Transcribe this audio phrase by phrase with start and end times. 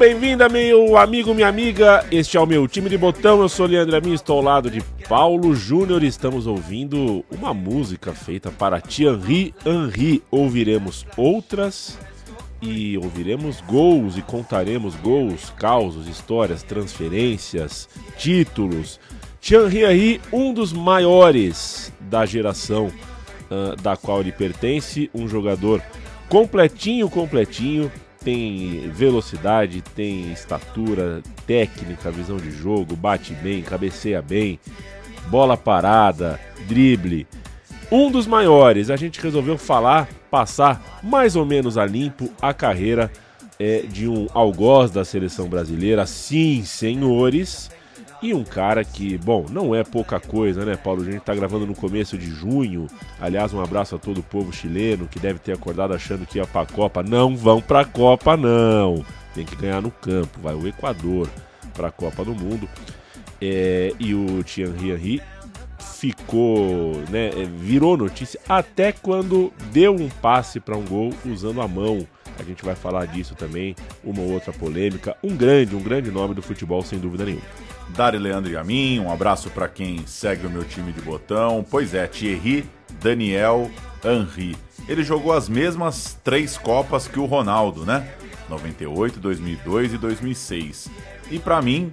[0.00, 2.06] Bem-vinda, meu amigo, minha amiga.
[2.10, 3.42] Este é o meu time de botão.
[3.42, 6.02] Eu sou Leandro Amin, estou ao lado de Paulo Júnior.
[6.02, 10.22] Estamos ouvindo uma música feita para Thierry Henry.
[10.30, 11.98] Ouviremos outras
[12.62, 18.98] e ouviremos gols e contaremos gols, causos, histórias, transferências, títulos.
[19.38, 25.82] Thierry Henry, um dos maiores da geração uh, da qual ele pertence, um jogador
[26.26, 34.58] completinho, completinho tem velocidade, tem estatura, técnica, visão de jogo, bate bem, cabeceia bem,
[35.28, 37.26] bola parada, drible.
[37.90, 43.10] Um dos maiores, a gente resolveu falar, passar mais ou menos a limpo a carreira
[43.58, 46.06] é, de um algoz da seleção brasileira.
[46.06, 47.70] Sim, senhores,
[48.22, 51.02] e um cara que, bom, não é pouca coisa, né, Paulo?
[51.02, 52.86] A gente tá gravando no começo de junho.
[53.20, 56.46] Aliás, um abraço a todo o povo chileno que deve ter acordado achando que ia
[56.46, 57.02] pra Copa.
[57.02, 59.04] Não vão pra Copa, não.
[59.34, 60.38] Tem que ganhar no campo.
[60.40, 61.28] Vai o Equador
[61.72, 62.68] pra Copa do Mundo.
[63.40, 65.22] É, e o Thierry Henry
[65.78, 71.68] ficou, né, é, virou notícia até quando deu um passe para um gol usando a
[71.68, 72.06] mão.
[72.38, 75.14] A gente vai falar disso também, uma ou outra polêmica.
[75.22, 77.44] Um grande, um grande nome do futebol, sem dúvida nenhuma.
[77.96, 81.64] Dari Leandro e a mim, um abraço para quem segue o meu time de botão.
[81.68, 82.68] Pois é, Thierry,
[83.02, 83.70] Daniel,
[84.04, 84.56] Henry.
[84.88, 88.08] Ele jogou as mesmas três Copas que o Ronaldo, né?
[88.48, 90.88] 98, 2002 e 2006.
[91.30, 91.92] E para mim,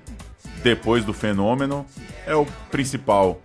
[0.64, 1.86] depois do fenômeno,
[2.26, 3.42] é o principal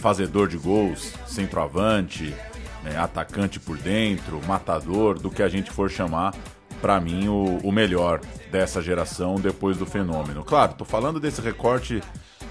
[0.00, 2.34] fazedor de gols, centroavante,
[2.82, 6.34] né, atacante por dentro, matador, do que a gente for chamar
[6.80, 8.20] para mim, o, o, melhor
[8.50, 10.42] dessa geração depois do fenômeno.
[10.44, 12.02] Claro, tô falando desse recorte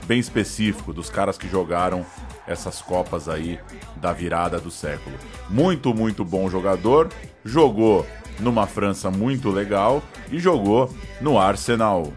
[0.06, 2.06] bem específico dos caras que jogaram
[2.48, 3.60] essas Copas aí
[3.98, 5.16] da virada do século.
[5.50, 7.10] Muito, muito bom jogador,
[7.44, 8.06] jogou
[8.40, 10.02] numa França muito legal
[10.32, 12.12] e jogou no Arsenal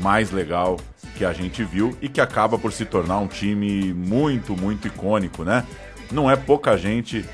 [0.00, 0.76] mais legal
[1.16, 5.42] que a gente viu e que acaba por se tornar um time muito, muito icônico,
[5.42, 5.66] né?
[6.12, 7.24] Não é pouca gente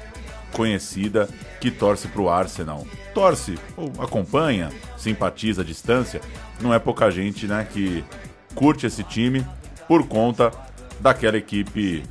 [0.53, 1.28] conhecida
[1.64, 2.86] que torce para o Arsenal.
[3.14, 6.20] Torce ou acompanha, simpatiza à distância.
[6.60, 8.04] Não é pouca gente né, que
[8.54, 9.47] curte esse time
[9.88, 10.53] por conta
[11.00, 12.03] daquela equipe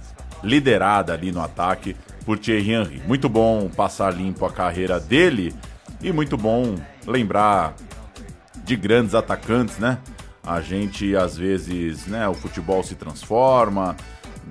[0.41, 3.01] liderada ali no ataque por Thierry Henry.
[3.05, 5.53] Muito bom passar limpo a carreira dele
[6.01, 6.73] e muito bom
[7.05, 7.75] lembrar
[8.63, 9.99] de grandes atacantes, né?
[10.43, 13.95] A gente às vezes, né, o futebol se transforma,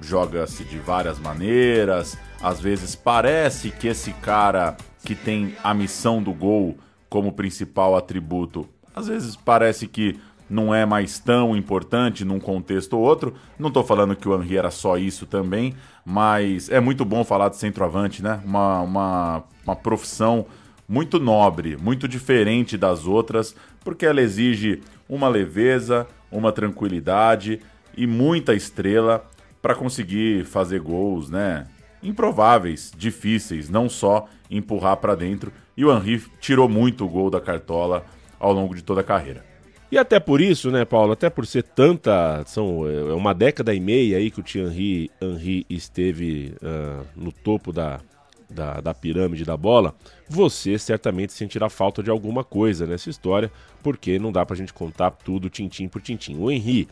[0.00, 6.32] joga-se de várias maneiras, às vezes parece que esse cara que tem a missão do
[6.32, 6.76] gol
[7.08, 10.18] como principal atributo, às vezes parece que
[10.48, 13.34] não é mais tão importante num contexto ou outro.
[13.58, 15.74] Não estou falando que o Henry era só isso também,
[16.04, 18.40] mas é muito bom falar de centroavante, né?
[18.44, 20.44] Uma, uma, uma profissão
[20.86, 27.60] muito nobre, muito diferente das outras, porque ela exige uma leveza, uma tranquilidade
[27.96, 29.24] e muita estrela
[29.62, 31.66] para conseguir fazer gols, né?
[32.02, 35.52] Improváveis, difíceis, não só empurrar para dentro.
[35.76, 38.04] E o Henry tirou muito o gol da cartola
[38.38, 39.44] ao longo de toda a carreira.
[39.90, 41.12] E até por isso, né, Paulo?
[41.12, 42.42] Até por ser tanta.
[42.46, 47.74] São, é uma década e meia aí que o Thierry Henry esteve uh, no topo
[47.74, 48.00] da,
[48.48, 49.94] da, da, pirâmide da bola.
[50.30, 55.10] Você certamente sentirá falta de alguma coisa nessa história, porque não dá pra gente contar
[55.10, 56.36] tudo tintim por tintim.
[56.38, 56.88] O Henry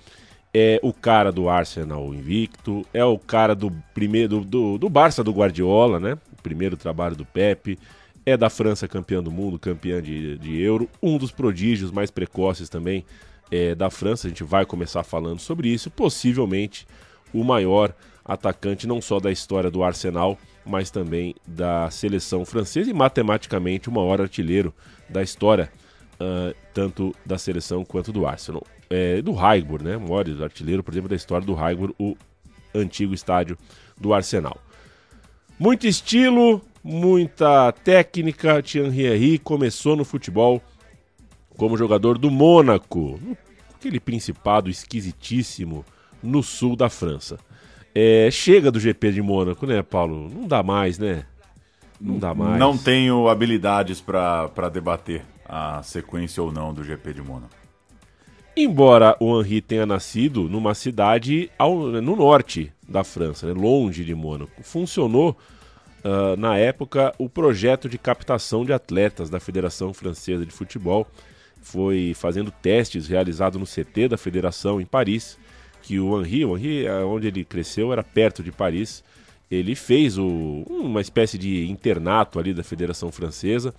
[0.53, 5.33] é o cara do Arsenal invicto, é o cara do primeiro do, do Barça do
[5.33, 6.19] Guardiola, né?
[6.37, 7.79] O primeiro trabalho do Pepe,
[8.27, 12.69] é da França campeã do mundo, campeã de, de Euro, um dos prodígios mais precoces
[12.69, 13.05] também
[13.51, 14.27] é, da França.
[14.27, 16.87] A gente vai começar falando sobre isso, possivelmente
[17.33, 17.95] o maior
[18.25, 20.37] atacante não só da história do Arsenal,
[20.67, 24.75] mas também da seleção francesa e matematicamente o maior artilheiro
[25.09, 25.71] da história,
[26.15, 29.97] uh, tanto da seleção quanto do Arsenal é, do Highbury, né?
[29.97, 32.17] Maior artilheiro, por exemplo, da história do Highbury, o
[32.75, 33.57] antigo estádio
[33.97, 34.59] do Arsenal.
[35.59, 38.63] Muito estilo, muita técnica.
[38.63, 40.61] Thierry Henry começou no futebol
[41.57, 43.21] como jogador do Mônaco,
[43.75, 45.85] aquele principado esquisitíssimo
[46.23, 47.39] no sul da França.
[47.95, 50.31] É, chega do GP de Mônaco, né, Paulo?
[50.31, 51.25] Não dá mais, né?
[52.01, 52.59] Não dá mais.
[52.59, 57.60] Não tenho habilidades para debater a sequência ou não do GP de Mônaco.
[58.63, 64.15] Embora o Henri tenha nascido numa cidade ao, no norte da França, né, longe de
[64.15, 65.35] Mônaco, funcionou
[66.05, 71.07] uh, na época o projeto de captação de atletas da Federação Francesa de Futebol
[71.63, 75.39] foi fazendo testes realizados no CT da federação em Paris,
[75.81, 79.03] que o Henri, o Henri, é onde ele cresceu, era perto de Paris.
[79.51, 83.75] Ele fez o, uma espécie de internato ali da Federação Francesa.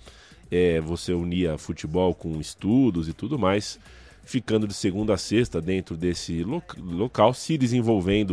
[0.50, 3.78] É, você unia futebol com estudos e tudo mais,
[4.24, 6.44] ficando de segunda a sexta dentro desse
[6.76, 8.32] local, se desenvolvendo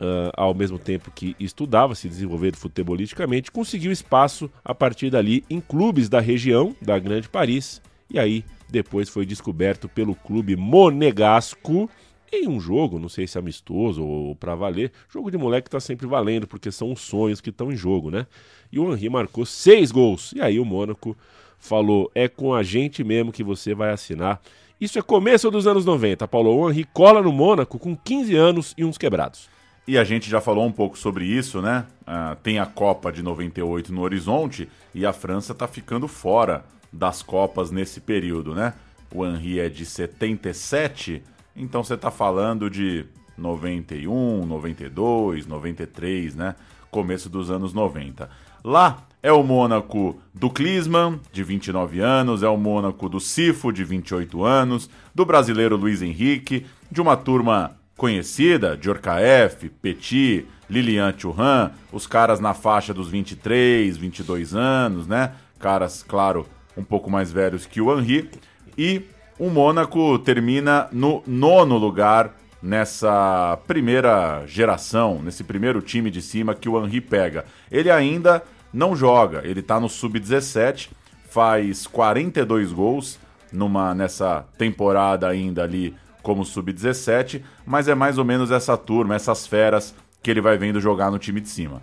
[0.00, 5.60] uh, ao mesmo tempo que estudava, se desenvolvendo futebolisticamente, conseguiu espaço a partir dali em
[5.60, 7.80] clubes da região da Grande Paris
[8.10, 11.88] e aí depois foi descoberto pelo clube monegasco
[12.32, 14.92] em um jogo, não sei se amistoso ou para valer.
[15.08, 18.26] Jogo de moleque tá sempre valendo, porque são os sonhos que estão em jogo, né?
[18.70, 20.32] E o Henri marcou seis gols.
[20.32, 21.16] E aí o Mônaco
[21.58, 24.40] falou: é com a gente mesmo que você vai assinar.
[24.80, 26.26] Isso é começo dos anos 90.
[26.26, 29.46] Paulo Henri cola no Mônaco com 15 anos e uns quebrados.
[29.86, 31.84] E a gente já falou um pouco sobre isso, né?
[32.06, 37.22] Ah, tem a Copa de 98 no horizonte e a França tá ficando fora das
[37.22, 38.72] Copas nesse período, né?
[39.14, 41.22] O Henry é de 77,
[41.54, 43.04] então você está falando de
[43.36, 46.54] 91, 92, 93, né?
[46.90, 48.30] Começo dos anos 90.
[48.64, 53.84] Lá é o Mônaco do Klinsmann, de 29 anos, é o Mônaco do Sifo, de
[53.84, 62.06] 28 anos, do brasileiro Luiz Henrique, de uma turma conhecida, Djorkaeff, Petit, Lilian Thuram, os
[62.06, 65.32] caras na faixa dos 23, 22 anos, né?
[65.58, 68.30] Caras, claro, um pouco mais velhos que o Henri.
[68.78, 69.02] E
[69.38, 76.68] o Mônaco termina no nono lugar nessa primeira geração, nesse primeiro time de cima que
[76.68, 77.44] o Henri pega.
[77.70, 80.90] Ele ainda não joga, ele está no sub-17,
[81.28, 83.18] faz 42 gols
[83.52, 89.46] numa nessa temporada ainda ali como sub-17, mas é mais ou menos essa turma, essas
[89.46, 91.82] feras que ele vai vendo jogar no time de cima.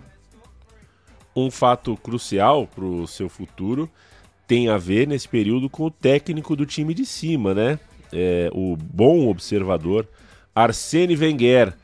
[1.34, 3.90] Um fato crucial para o seu futuro
[4.46, 7.78] tem a ver nesse período com o técnico do time de cima, né?
[8.12, 10.08] É, o bom observador
[10.54, 11.74] Arsene Wenger,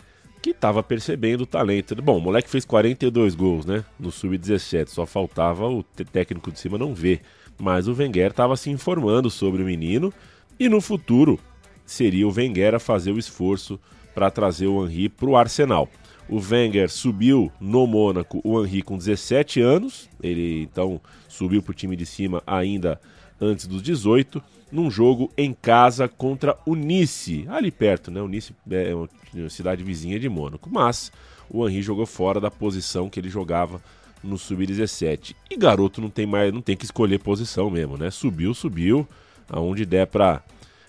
[0.44, 1.94] que estava percebendo o talento.
[2.02, 3.82] Bom, o moleque fez 42 gols, né?
[3.98, 7.22] No sub-17, só faltava o técnico de cima não ver.
[7.58, 10.12] Mas o Wenger estava se informando sobre o menino
[10.60, 11.40] e no futuro
[11.86, 13.80] seria o Wenger a fazer o esforço
[14.14, 15.88] para trazer o Henry para o Arsenal.
[16.28, 21.74] O Wenger subiu no Mônaco o Henry com 17 anos, ele então subiu para o
[21.74, 23.00] time de cima ainda
[23.40, 28.20] antes dos 18, num jogo em casa contra o Nice, ali perto, né?
[28.20, 29.08] O Nice é uma
[29.48, 31.12] cidade vizinha de Mônaco, mas
[31.48, 33.80] o Henry jogou fora da posição que ele jogava
[34.22, 35.36] no sub-17.
[35.50, 38.10] E garoto não tem mais, não tem que escolher posição mesmo, né?
[38.10, 39.06] Subiu, subiu,
[39.48, 40.42] aonde der para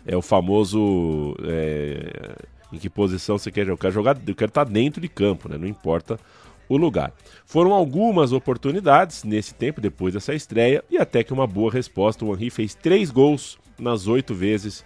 [0.07, 2.35] é o famoso é,
[2.71, 4.17] em que posição você quer jogar.
[4.25, 5.57] Eu quero estar dentro de campo, né?
[5.57, 6.19] Não importa
[6.67, 7.13] o lugar.
[7.45, 12.25] Foram algumas oportunidades nesse tempo, depois dessa estreia, e até que uma boa resposta.
[12.25, 14.83] O Henry fez três gols nas oito vezes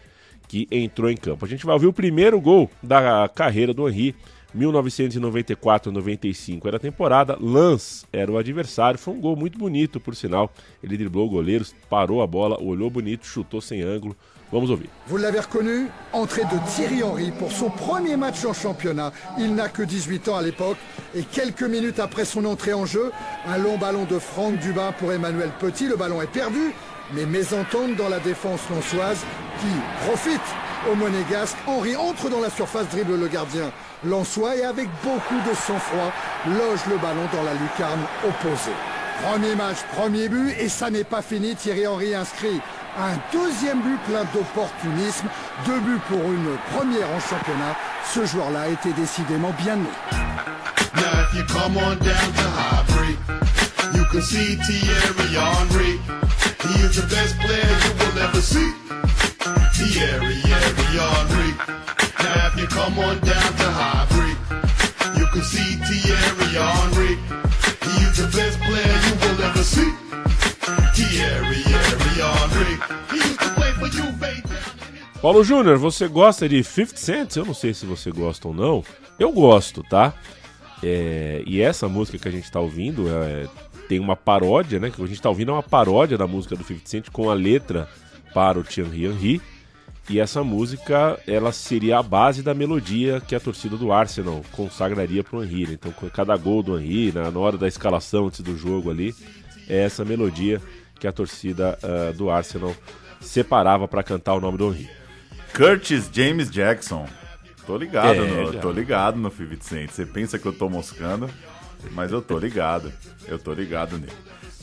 [0.48, 1.46] que entrou em campo.
[1.46, 4.16] A gente vai ouvir o primeiro gol da carreira do Henry,
[4.56, 7.38] 1994-95 era a temporada.
[7.40, 9.00] Lance era o adversário.
[9.00, 10.52] Foi um gol muito bonito, por sinal.
[10.84, 14.16] Ele driblou o goleiro, parou a bola, olhou bonito, chutou sem ângulo.
[14.52, 19.12] Vous l'avez reconnu, entrée de Thierry Henry pour son premier match en championnat.
[19.38, 20.78] Il n'a que 18 ans à l'époque
[21.14, 23.12] et quelques minutes après son entrée en jeu,
[23.48, 25.88] un long ballon de Franck Dubin pour Emmanuel Petit.
[25.88, 26.74] Le ballon est perdu,
[27.14, 29.20] mais mésentente dans la défense lançoise
[29.60, 30.42] qui profite
[30.92, 31.58] au monégasque.
[31.68, 33.72] Henry entre dans la surface, dribble le gardien
[34.04, 36.12] Lançois et avec beaucoup de sang-froid
[36.48, 38.72] loge le ballon dans la lucarne opposée.
[39.22, 41.54] Premier match, premier but et ça n'est pas fini.
[41.54, 42.62] Thierry Henry inscrit
[43.02, 45.28] un deuxième but plein d'opportunisme.
[45.66, 47.76] Deux buts pour une première en championnat.
[48.14, 49.90] Ce joueur-là était décidément bien né.
[75.22, 77.36] Paulo Júnior, você gosta de 50 Cent?
[77.36, 78.84] Eu não sei se você gosta ou não.
[79.20, 80.14] Eu gosto, tá?
[80.82, 83.46] É, e essa música que a gente está ouvindo é,
[83.90, 84.90] tem uma paródia, né?
[84.90, 87.34] Que a gente está ouvindo é uma paródia da música do 50 Cent com a
[87.34, 87.90] letra
[88.34, 89.42] para o Thierry Henry.
[90.10, 95.24] E essa música, ela seria a base da melodia que a torcida do Arsenal consagraria
[95.24, 95.68] para o Henry.
[95.68, 95.74] Né?
[95.74, 99.14] Então, cada gol do Henry, na hora da escalação antes do jogo ali,
[99.68, 100.62] é essa melodia
[101.00, 102.76] que a torcida uh, do Arsenal
[103.22, 104.90] separava para cantar o nome do Henry.
[105.54, 107.08] Curtis James Jackson.
[107.66, 109.92] Tô ligado, é, no, tô ligado no 50 Cent.
[109.92, 111.30] Você pensa que eu tô moscando,
[111.92, 112.92] mas eu tô ligado.
[113.28, 114.14] Eu tô ligado nele.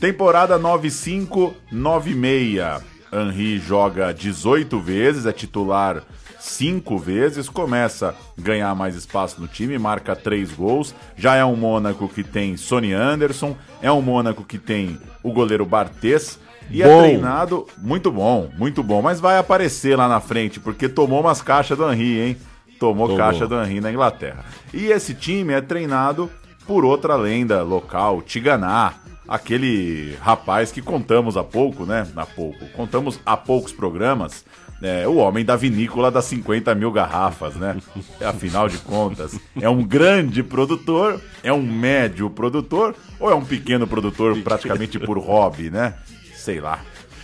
[0.01, 2.83] Temporada 95-96.
[3.13, 6.03] Henry joga 18 vezes, é titular
[6.47, 10.95] 5 vezes, começa a ganhar mais espaço no time, marca 3 gols.
[11.17, 15.67] Já é um Mônaco que tem Sonny Anderson, é um Mônaco que tem o goleiro
[15.67, 16.39] Bartes.
[16.71, 17.01] E é bom.
[17.01, 19.03] é treinado muito bom, muito bom.
[19.03, 22.37] Mas vai aparecer lá na frente, porque tomou umas caixas do Henry, hein?
[22.79, 23.17] Tomou, Tomou.
[23.17, 24.45] caixa do Henry na Inglaterra.
[24.73, 26.31] E esse time é treinado
[26.67, 28.95] por outra lenda local, Tiganá,
[29.27, 32.07] aquele rapaz que contamos há pouco, né?
[32.17, 32.67] Há pouco.
[32.69, 34.45] Contamos há poucos programas.
[34.83, 37.77] É, o homem da vinícola das 50 mil garrafas, né?
[38.25, 43.87] Afinal de contas, é um grande produtor, é um médio produtor ou é um pequeno
[43.87, 45.95] produtor praticamente por hobby, né?
[46.35, 46.81] Sei lá,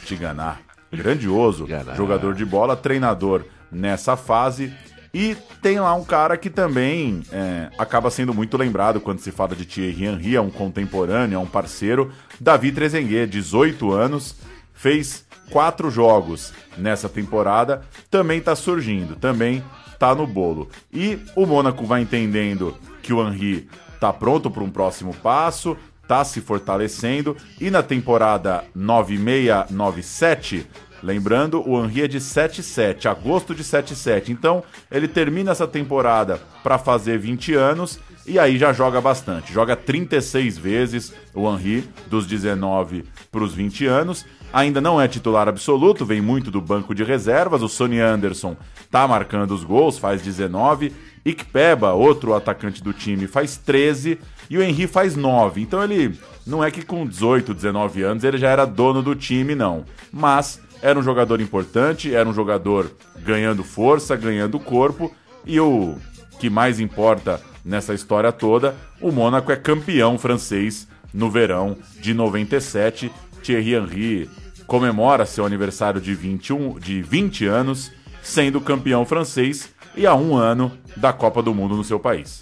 [0.07, 0.57] Tiganá.
[0.91, 1.67] Grandioso,
[1.97, 4.71] jogador de bola, treinador nessa fase
[5.15, 9.55] e tem lá um cara que também é, acaba sendo muito lembrado quando se fala
[9.55, 12.11] de Thierry Henry, é um contemporâneo, é um parceiro.
[12.41, 14.35] Davi Trezeguet, 18 anos,
[14.73, 20.69] fez quatro jogos nessa temporada, também está surgindo, também está no bolo.
[20.93, 26.25] E o Mônaco vai entendendo que o Henry está pronto para um próximo passo, está
[26.25, 30.67] se fortalecendo, e na temporada 9697
[31.03, 34.29] Lembrando, o Henry é de 7-7, agosto de 7-7.
[34.29, 39.53] Então, ele termina essa temporada para fazer 20 anos e aí já joga bastante.
[39.53, 44.25] Joga 36 vezes o Henry, dos 19 para os 20 anos.
[44.53, 47.63] Ainda não é titular absoluto, vem muito do banco de reservas.
[47.63, 48.57] O Sonny Anderson
[48.91, 50.93] tá marcando os gols, faz 19.
[51.25, 54.19] Ikpeba, outro atacante do time, faz 13
[54.51, 55.63] e o Henry faz 9.
[55.63, 59.55] Então ele não é que com 18, 19 anos ele já era dono do time,
[59.55, 59.85] não.
[60.13, 62.91] Mas era um jogador importante, era um jogador
[63.21, 65.15] ganhando força, ganhando corpo,
[65.47, 65.97] e o
[66.39, 73.11] que mais importa nessa história toda, o Mônaco é campeão francês no verão de 97.
[73.43, 74.31] Thierry Henry
[74.73, 80.73] comemora seu aniversário de 21, de 20 anos, sendo campeão francês e a um ano
[80.97, 82.41] da Copa do Mundo no seu país.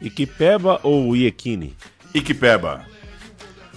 [0.00, 1.76] Iquipeba ou Iekine?
[2.14, 2.86] Iquipeba.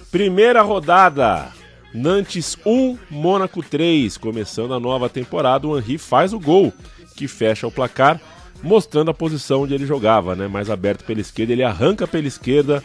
[0.09, 1.49] Primeira rodada.
[1.93, 4.15] Nantes 1, Mônaco 3.
[4.15, 6.71] Começando a nova temporada, o Henry faz o gol,
[7.17, 8.21] que fecha o placar,
[8.63, 10.47] mostrando a posição onde ele jogava, né?
[10.47, 12.81] Mais aberto pela esquerda, ele arranca pela esquerda,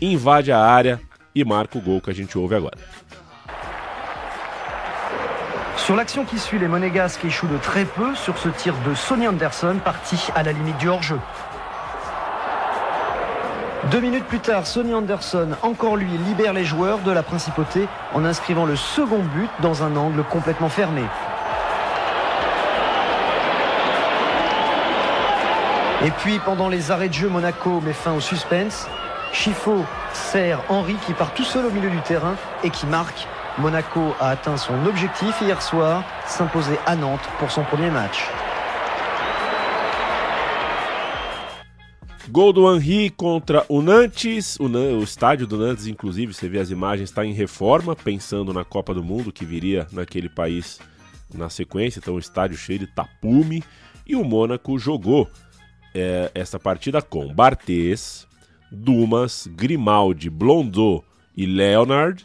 [0.00, 1.00] invade a área
[1.32, 2.76] e marca o gol que a gente ouve agora.
[5.88, 9.26] Sur l'action qui suit, les Monégasques échouent de très peu sur ce tir de Sonny
[9.26, 11.18] Anderson, parti à la limite du hors-jeu.
[13.90, 18.26] Deux minutes plus tard, Sonny Anderson, encore lui, libère les joueurs de la principauté en
[18.26, 21.04] inscrivant le second but dans un angle complètement fermé.
[26.04, 28.86] Et puis, pendant les arrêts de jeu, Monaco met fin au suspense.
[29.32, 33.26] Chifo sert Henri qui part tout seul au milieu du terrain et qui marque.
[33.58, 38.22] Monaco a atteint son objectif hier soir, s'imposer à Nantes pour son premier match.
[42.30, 44.56] Gol do Henry contra o Nantes.
[44.60, 48.64] O, o, estádio do Nantes, inclusive, você vê as imagens, está em reforma, pensando na
[48.64, 50.78] Copa do Mundo que viria naquele país
[51.34, 51.98] na sequência.
[51.98, 53.64] Então, o estádio cheio de tapume.
[54.06, 55.28] E o Mônaco jogou
[55.92, 58.26] é, essa partida com Barthez,
[58.70, 61.04] Dumas, Grimaldi, Blondeau
[61.36, 62.24] e Leonard,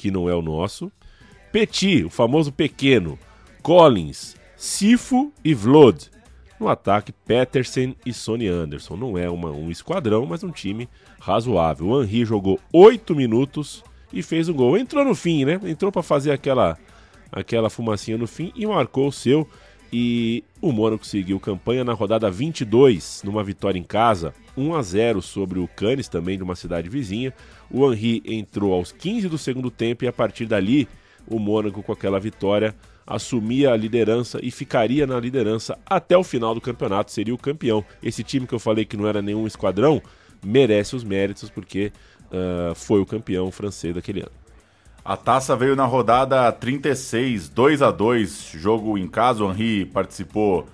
[0.00, 0.90] que não é o nosso.
[1.52, 3.18] Petit, o famoso pequeno.
[3.62, 6.10] Collins, Sifo e Vlod.
[6.58, 8.96] No ataque, Petersen e Sonny Anderson.
[8.96, 10.88] Não é uma, um esquadrão, mas um time
[11.20, 11.88] razoável.
[11.88, 14.78] O Henry jogou 8 minutos e fez um gol.
[14.78, 15.60] Entrou no fim, né?
[15.64, 16.78] Entrou para fazer aquela,
[17.30, 19.46] aquela fumacinha no fim e marcou o seu.
[19.92, 25.22] E o Mônaco seguiu campanha na rodada 22, numa vitória em casa, 1 a 0
[25.22, 27.34] sobre o Cannes, também de uma cidade vizinha.
[27.70, 30.88] O Henry entrou aos 15 do segundo tempo e a partir dali,
[31.26, 32.74] o Mônaco com aquela vitória
[33.06, 37.84] assumia a liderança e ficaria na liderança até o final do campeonato, seria o campeão.
[38.00, 40.00] Esse time que eu falei que não era nenhum esquadrão
[40.44, 41.92] merece os méritos porque
[42.26, 44.39] uh, foi o campeão francês daquele ano.
[45.04, 49.44] A taça veio na rodada 36, 2 a 2 jogo em casa.
[49.44, 50.66] O Henry participou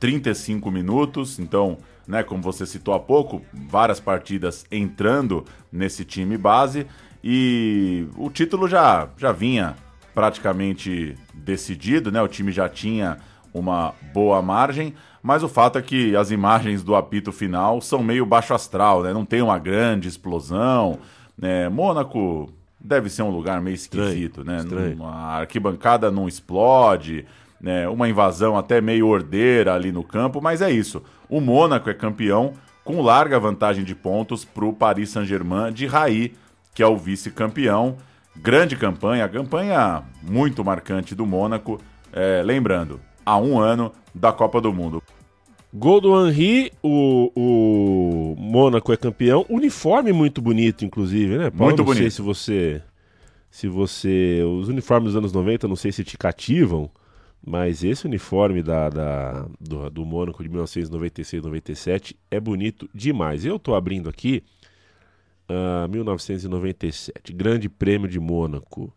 [0.00, 2.22] 35 minutos, então né?
[2.22, 6.86] Como você citou há pouco, várias partidas entrando nesse time base
[7.22, 9.74] e o título já, já vinha
[10.14, 12.20] praticamente decidido, né?
[12.22, 13.18] O time já tinha
[13.52, 18.26] uma boa margem, mas o fato é que as imagens do apito final são meio
[18.26, 19.12] baixo astral, né?
[19.12, 20.98] Não tem uma grande explosão.
[21.36, 21.68] Né?
[21.68, 22.52] Mônaco
[22.84, 24.58] deve ser um lugar meio esquisito, estranho, né?
[24.58, 25.04] Estranho.
[25.04, 27.24] A arquibancada não explode,
[27.58, 27.88] né?
[27.88, 31.02] Uma invasão até meio ordeira ali no campo, mas é isso.
[31.28, 32.52] O Mônaco é campeão
[32.84, 36.34] com larga vantagem de pontos para o Paris Saint-Germain de Raí,
[36.74, 37.96] que é o vice-campeão.
[38.36, 41.80] Grande campanha, campanha muito marcante do Mônaco.
[42.12, 45.02] É, lembrando, há um ano da Copa do Mundo.
[45.72, 47.93] Gol do Henry, o, o
[48.54, 49.44] Mônaco é campeão.
[49.48, 51.50] Uniforme muito bonito, inclusive, né?
[51.50, 52.02] Paulo, muito não bonito.
[52.02, 52.82] sei se você.
[53.50, 54.42] Se você.
[54.44, 56.88] Os uniformes dos anos 90, não sei se te cativam,
[57.44, 63.44] mas esse uniforme da, da do, do Mônaco de 1996-97 é bonito demais.
[63.44, 64.44] Eu tô abrindo aqui.
[65.50, 68.92] Uh, 1997, Grande Prêmio de Mônaco.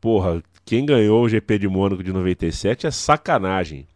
[0.00, 3.86] Porra, quem ganhou o GP de Mônaco de 97 é sacanagem.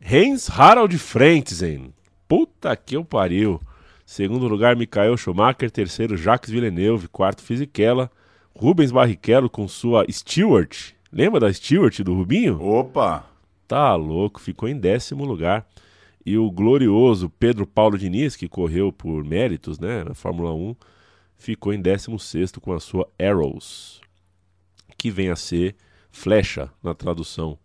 [0.00, 1.92] Heinz Harald Frentzen.
[2.28, 3.60] Puta que eu pariu.
[4.04, 5.70] Segundo lugar, Michael Schumacher.
[5.70, 7.08] Terceiro, Jacques Villeneuve.
[7.08, 8.10] Quarto, Fisichella.
[8.54, 10.92] Rubens Barrichello com sua Stewart.
[11.10, 12.62] Lembra da Stewart do Rubinho?
[12.62, 13.26] Opa!
[13.66, 15.66] Tá louco, ficou em décimo lugar.
[16.24, 20.76] E o glorioso Pedro Paulo Diniz, que correu por méritos né, na Fórmula 1,
[21.36, 24.00] ficou em décimo sexto com a sua Arrows,
[24.96, 25.74] que vem a ser
[26.10, 27.58] flecha na tradução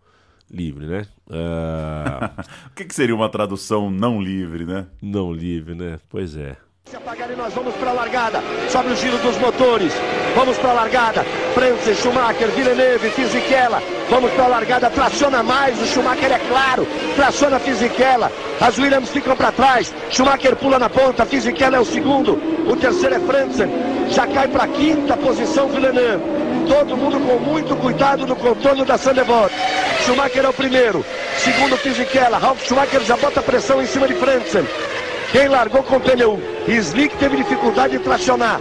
[0.52, 1.06] livre, né?
[1.30, 2.42] Uh...
[2.72, 4.88] o que, que, seria uma tradução não livre, né?
[5.02, 6.00] Não livre, né?
[6.10, 6.56] Pois é.
[6.90, 8.42] Se apagar e nós vamos para a largada.
[8.70, 9.94] Sobe o giro dos motores.
[10.34, 11.24] Vamos para a largada.
[11.54, 13.82] França, Schumacher, Villeneuve, Fisichella.
[14.10, 14.90] Vamos para a largada.
[14.90, 15.82] Traciona mais.
[15.82, 16.88] O Schumacher é claro.
[17.18, 18.32] Traciona Fisichella.
[18.62, 19.94] As Williams ficam para trás.
[20.10, 21.26] Schumacher pula na ponta.
[21.26, 22.36] Fisichella é o segundo.
[22.72, 23.68] O terceiro é Franzen.
[24.10, 26.47] Já cai para a quinta posição Villeneuve.
[26.68, 29.54] Todo mundo com muito cuidado no contorno da Sandevot.
[30.06, 31.06] Schumacher é o primeiro.
[31.38, 32.38] Segundo Fisichella.
[32.38, 34.68] Ralf Schumacher já bota pressão em cima de Franzen.
[35.32, 38.60] Quem largou com o pneu Slick teve dificuldade de tracionar.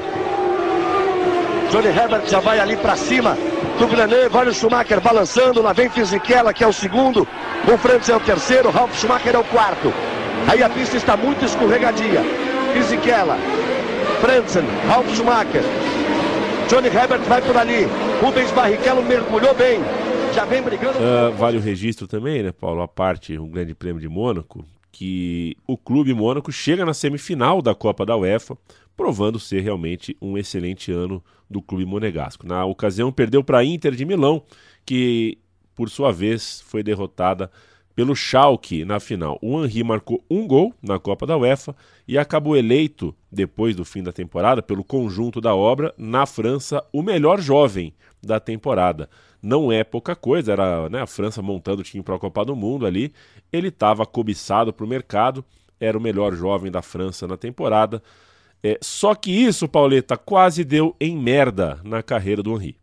[1.71, 3.37] Johnny Herbert já vai ali para cima
[3.79, 4.37] do Villeneuve.
[4.37, 5.61] Olha o Schumacher balançando.
[5.61, 7.27] Lá vem Fisichella, que é o segundo.
[7.67, 8.71] O Franz é o terceiro.
[8.71, 9.93] Ralf Schumacher é o quarto.
[10.49, 12.23] Aí a pista está muito escorregadia.
[12.73, 13.37] Fisichella,
[14.21, 15.65] Franzen, Ralf Schumacher.
[16.69, 17.85] Johnny Herbert vai por ali.
[18.21, 19.81] Rubens Barrichello mergulhou bem.
[20.35, 20.99] Já vem brigando.
[20.99, 22.83] Uh, vale o registro também, né, Paulo?
[22.83, 27.73] A parte, um grande prêmio de Mônaco, que o Clube Mônaco chega na semifinal da
[27.73, 28.59] Copa da UEFA,
[28.97, 32.45] provando ser realmente um excelente ano do Clube Monegasco.
[32.45, 34.43] Na ocasião, perdeu para a Inter de Milão,
[34.85, 35.39] que
[35.75, 37.49] por sua vez foi derrotada
[37.95, 39.39] pelo Schalke na final.
[39.41, 41.77] O Henry marcou um gol na Copa da UEFA
[42.07, 47.03] e acabou eleito, depois do fim da temporada, pelo conjunto da obra, na França, o
[47.03, 47.93] melhor jovem
[48.23, 49.09] da temporada.
[49.43, 52.55] Não é pouca coisa, era né, a França montando o time para a Copa do
[52.55, 53.13] Mundo ali.
[53.53, 55.45] Ele estava cobiçado para o mercado,
[55.81, 58.03] era o melhor jovem da França na temporada.
[58.63, 62.77] É, só que isso, Pauleta, quase deu em merda na carreira do Henry.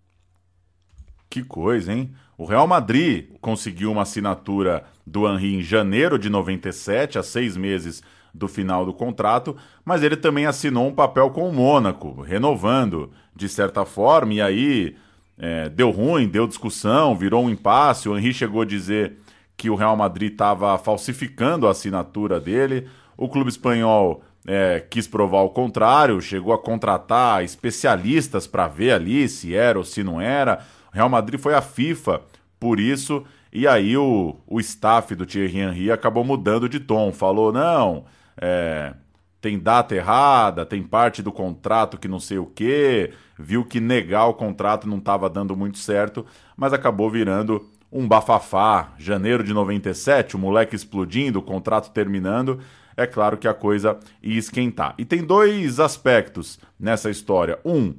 [1.30, 2.14] Que coisa, hein?
[2.38, 8.04] O Real Madrid conseguiu uma assinatura do Henry em janeiro de 97, a seis meses
[8.34, 13.48] do final do contrato, mas ele também assinou um papel com o Mônaco, renovando de
[13.48, 14.96] certa forma, e aí
[15.38, 18.10] é, deu ruim, deu discussão, virou um impasse.
[18.10, 19.18] O Henry chegou a dizer
[19.56, 22.88] que o Real Madrid estava falsificando a assinatura dele.
[23.16, 29.28] O clube espanhol é, quis provar o contrário, chegou a contratar especialistas para ver ali
[29.30, 30.60] se era ou se não era.
[30.92, 32.22] O Real Madrid foi à FIFA
[32.60, 37.12] por isso, e aí o, o staff do Thierry Henry acabou mudando de tom.
[37.12, 38.06] Falou: não,
[38.38, 38.94] é,
[39.42, 44.26] tem data errada, tem parte do contrato que não sei o que, viu que negar
[44.28, 48.94] o contrato não estava dando muito certo, mas acabou virando um bafafá.
[48.98, 52.60] Janeiro de 97, o moleque explodindo, o contrato terminando.
[52.98, 54.96] É claro que a coisa ia esquentar.
[54.98, 57.60] E tem dois aspectos nessa história.
[57.66, 57.96] Um,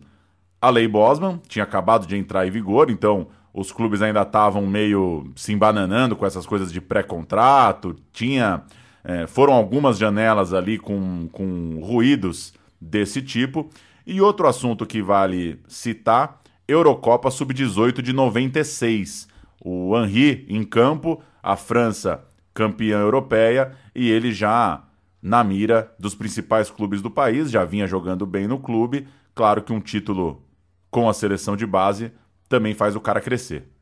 [0.60, 5.30] a lei Bosman tinha acabado de entrar em vigor, então os clubes ainda estavam meio
[5.36, 8.62] se embananando com essas coisas de pré-contrato, tinha.
[9.04, 13.68] É, foram algumas janelas ali com, com ruídos desse tipo.
[14.06, 19.28] E outro assunto que vale citar: Eurocopa Sub-18 de 96.
[19.60, 24.84] O Henri em campo, a França campeã europeia e ele já
[25.20, 29.08] na mira dos principais clubes do país, já vinha jogando bem no clube.
[29.34, 30.42] Claro que um título
[30.90, 32.12] com a seleção de base
[32.48, 33.73] também faz o cara crescer.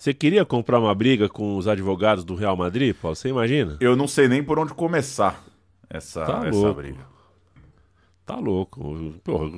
[0.00, 3.14] Você queria comprar uma briga com os advogados do Real Madrid, Paulo?
[3.14, 3.76] Você imagina?
[3.80, 5.44] Eu não sei nem por onde começar
[5.90, 7.06] essa, Tá essa briga.
[8.24, 8.80] Tá louco.
[9.22, 9.50] Porra,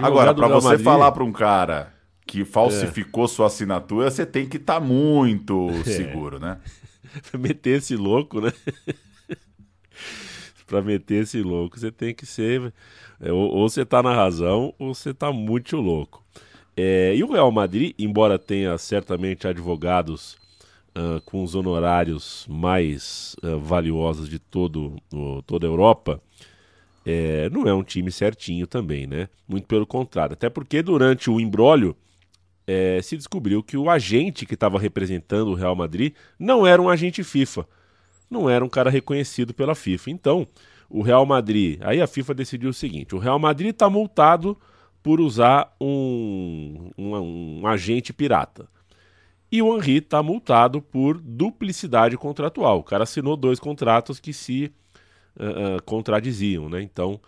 [0.00, 1.94] Agora, Real você Madrid- falar pra um cara
[2.26, 3.28] que falsificou É.
[3.28, 6.58] sua assinatura, você tem que estar muito seguro, né?
[7.30, 8.52] pra meter esse louco, né?
[10.66, 12.74] pra meter esse louco, você tem que ser.
[13.20, 16.24] é, ou, ou você tá na razão, ou você tá muito louco.
[16.80, 20.38] É, e o Real Madrid, embora tenha certamente advogados
[20.94, 24.96] ah, com os honorários mais ah, valiosos de todo,
[25.44, 26.22] toda a Europa,
[27.04, 29.28] é, não é um time certinho também, né?
[29.48, 30.34] Muito pelo contrário.
[30.34, 31.96] Até porque durante o imbróglio
[32.64, 36.88] é, se descobriu que o agente que estava representando o Real Madrid não era um
[36.88, 37.66] agente FIFA,
[38.30, 40.10] não era um cara reconhecido pela FIFA.
[40.10, 40.46] Então,
[40.88, 44.56] o Real Madrid, aí a FIFA decidiu o seguinte: o Real Madrid está multado
[45.02, 48.68] por usar um, um, um agente pirata.
[49.50, 52.80] E o Henry está multado por duplicidade contratual.
[52.80, 54.70] O cara assinou dois contratos que se
[55.38, 56.82] ah, contradiziam, né?
[56.82, 57.20] Então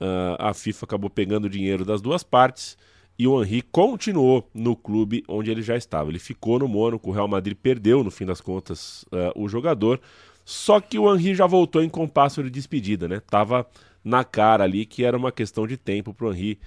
[0.00, 2.78] ah, a FIFA acabou pegando o dinheiro das duas partes
[3.18, 6.10] e o Henry continuou no clube onde ele já estava.
[6.10, 10.00] Ele ficou no Mônaco, o Real Madrid perdeu no fim das contas ah, o jogador.
[10.44, 13.20] Só que o Henry já voltou em compasso de despedida, né?
[13.20, 13.66] Tava
[14.04, 16.58] na cara ali que era uma questão de tempo para o Henry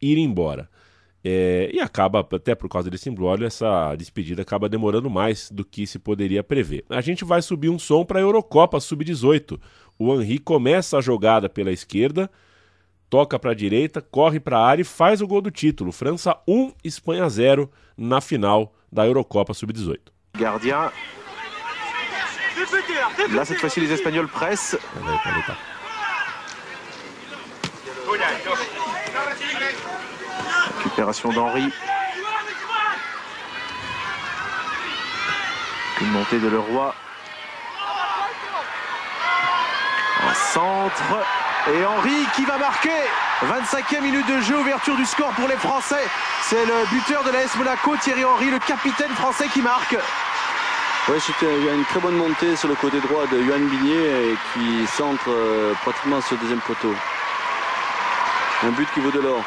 [0.00, 0.68] ir embora.
[1.28, 5.84] É, e acaba, até por causa desse embrólio, essa despedida acaba demorando mais do que
[5.84, 6.84] se poderia prever.
[6.88, 9.58] A gente vai subir um som para a Eurocopa Sub-18.
[9.98, 12.30] O Henry começa a jogada pela esquerda,
[13.10, 15.90] toca para a direita, corre para a área e faz o gol do título.
[15.90, 19.98] França 1, Espanha 0 na final da Eurocopa Sub-18.
[20.38, 20.92] Gardien.
[23.34, 24.78] Là, cette fois-ci, les Espagnols pressent.
[30.96, 31.70] Récupération d'Henri.
[36.00, 36.94] Une montée de Leroy.
[40.26, 41.22] Un centre.
[41.70, 42.88] Et Henri qui va marquer.
[43.44, 46.02] 25e minute de jeu, ouverture du score pour les Français.
[46.44, 49.98] C'est le buteur de l'AS Monaco, Thierry Henry, le capitaine français qui marque.
[51.08, 55.28] Ouais, c'était une très bonne montée sur le côté droit de Yohan Bigné qui centre
[55.28, 56.94] euh, pratiquement le deuxième poteau.
[58.62, 59.44] Un but qui vaut de l'or.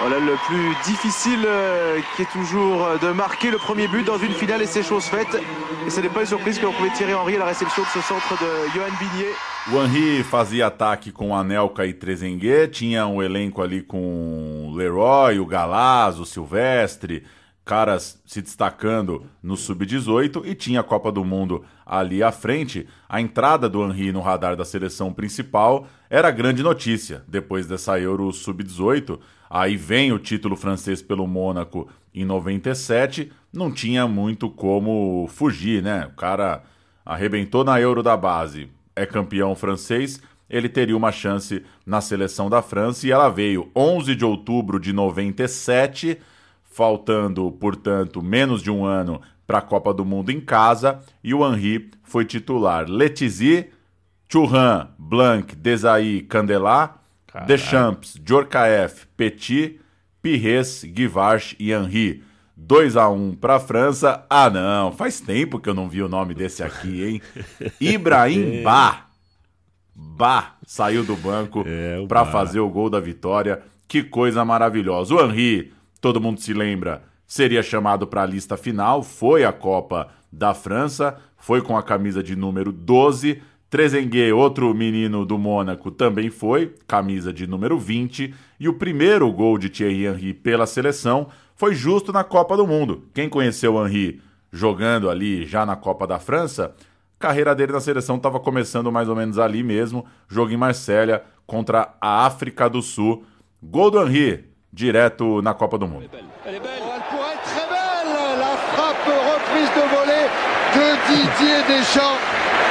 [0.00, 4.18] Voilà le plus difficile euh, qui est toujours euh, de marquer le premier but dans
[4.18, 5.40] une finale et c'est chose faite.
[5.86, 7.88] Et ce n'est pas une surprise que l'on pouvait Thierry Henry à la réception de
[7.88, 9.28] ce centre de Johan Bigné.
[9.70, 15.46] O Henry fazia ataque com Anelka e Trezenguet, tinha um elenco ali com Leroy, o
[15.46, 17.22] Galaz, o Silvestre,
[17.64, 22.88] caras se destacando no Sub-18 e tinha a Copa do Mundo ali à frente.
[23.08, 28.32] A entrada do Henry no radar da seleção principal era grande notícia depois dessa Euro
[28.32, 29.20] Sub-18.
[29.54, 36.06] Aí vem o título francês pelo Mônaco em 97, não tinha muito como fugir, né?
[36.06, 36.62] O cara
[37.04, 42.62] arrebentou na Euro da base, é campeão francês, ele teria uma chance na seleção da
[42.62, 46.16] França e ela veio 11 de outubro de 97,
[46.64, 51.46] faltando, portanto, menos de um ano para a Copa do Mundo em casa, e o
[51.46, 52.88] Henry foi titular.
[52.88, 53.66] Letizy,
[54.30, 57.01] Thuram, Blanc, Desailly, Candelá,
[57.46, 59.80] Deschamps, Djorkaeff, Petit,
[60.20, 62.22] Pires, Guivarch e Henry.
[62.56, 64.24] 2 a 1 para a França.
[64.28, 67.22] Ah, não, faz tempo que eu não vi o nome desse aqui, hein?
[67.80, 69.06] Ibrahim Ba.
[69.94, 73.62] Ba saiu do banco É, para fazer o gol da vitória.
[73.88, 75.14] Que coisa maravilhosa.
[75.14, 80.08] O Henry, todo mundo se lembra, seria chamado para a lista final, foi a Copa
[80.30, 83.42] da França, foi com a camisa de número 12.
[83.72, 88.34] Trezenguet, outro menino do Mônaco, também foi, camisa de número 20.
[88.60, 93.04] E o primeiro gol de Thierry Henry pela seleção foi justo na Copa do Mundo.
[93.14, 94.20] Quem conheceu o Henry
[94.52, 96.74] jogando ali já na Copa da França,
[97.18, 100.04] a carreira dele na seleção estava começando mais ou menos ali mesmo.
[100.28, 103.24] Jogo em Marsella contra a África do Sul.
[103.62, 106.10] Gol do Henry, direto na Copa do Mundo.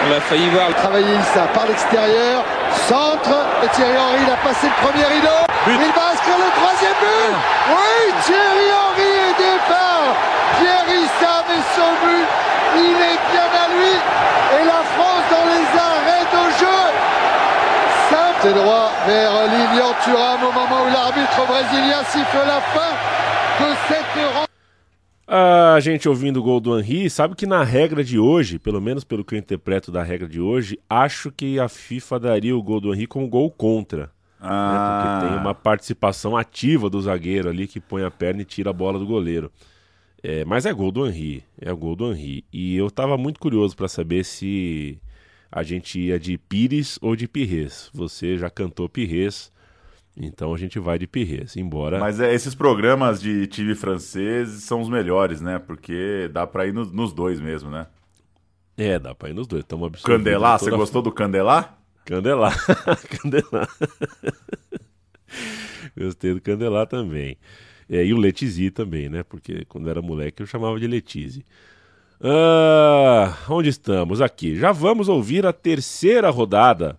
[0.04, 0.74] On a failli voir.
[0.76, 2.44] Travailler ça par l'extérieur,
[2.90, 5.40] centre, et Thierry Henry il a passé le premier rideau.
[5.68, 7.34] Il va inscrire le troisième but.
[7.70, 10.10] Oui, Thierry Henry est départ.
[10.58, 12.28] Thierry Sam et son but,
[12.82, 13.94] il est bien à lui.
[14.58, 16.82] Et la France dans les arrêts de jeu.
[18.10, 22.92] Simple droit vers Lilian Thuram au moment où l'arbitre brésilien siffle la fin
[23.62, 24.02] de cette.
[25.34, 29.06] A gente ouvindo o gol do Henry, sabe que na regra de hoje, pelo menos
[29.06, 32.82] pelo que eu interpreto da regra de hoje, acho que a FIFA daria o gol
[32.82, 34.04] do Henry como gol contra.
[34.04, 34.10] né?
[34.42, 38.72] Ah, Porque tem uma participação ativa do zagueiro ali que põe a perna e tira
[38.72, 39.50] a bola do goleiro.
[40.22, 42.44] É, mas é gol do Henry, é o gol do Henry.
[42.52, 45.00] E eu tava muito curioso para saber se
[45.50, 47.90] a gente ia de Pires ou de Pirres.
[47.94, 49.50] Você já cantou Pirres,
[50.16, 52.00] então a gente vai de Pirres, embora...
[52.00, 55.60] Mas é, esses programas de time francês são os melhores, né?
[55.60, 57.88] Porque dá pra ir no, nos dois mesmo, né?
[58.78, 59.64] É, dá pra ir nos dois.
[59.64, 61.78] Tamo Candelá, você gostou do Candelá?
[62.06, 62.52] Candelá,
[63.22, 63.68] Candelá.
[65.98, 67.38] Gostei do Candelá também.
[67.90, 69.24] É, e o Letizi também, né?
[69.24, 71.46] Porque quando era moleque eu chamava de Letizi.
[72.22, 74.22] Ah, onde estamos?
[74.22, 74.56] Aqui.
[74.56, 76.98] Já vamos ouvir a terceira rodada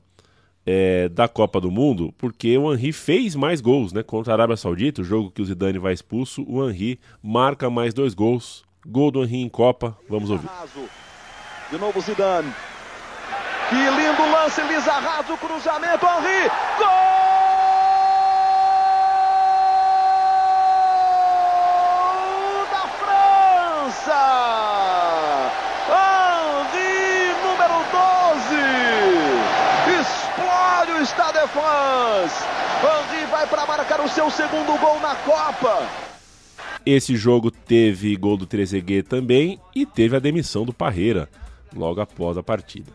[0.64, 4.02] é, da Copa do Mundo, porque o Henry fez mais gols, né?
[4.02, 7.92] Contra a Arábia Saudita, o jogo que o Zidane vai expulso, o Henry marca mais
[7.92, 8.64] dois gols.
[8.86, 10.48] Gol do Henry em Copa, vamos ouvir.
[11.70, 12.52] De novo Zidane.
[13.68, 17.12] Que lindo lance, Lizarrazo, cruzamento, Henry, gol!
[31.12, 32.42] Stade de France.
[32.80, 35.86] Henry vai para marcar o seu segundo gol na Copa.
[36.86, 41.28] Esse jogo teve gol do Trezeguet também e teve a demissão do Parreira
[41.76, 42.90] logo após a partida.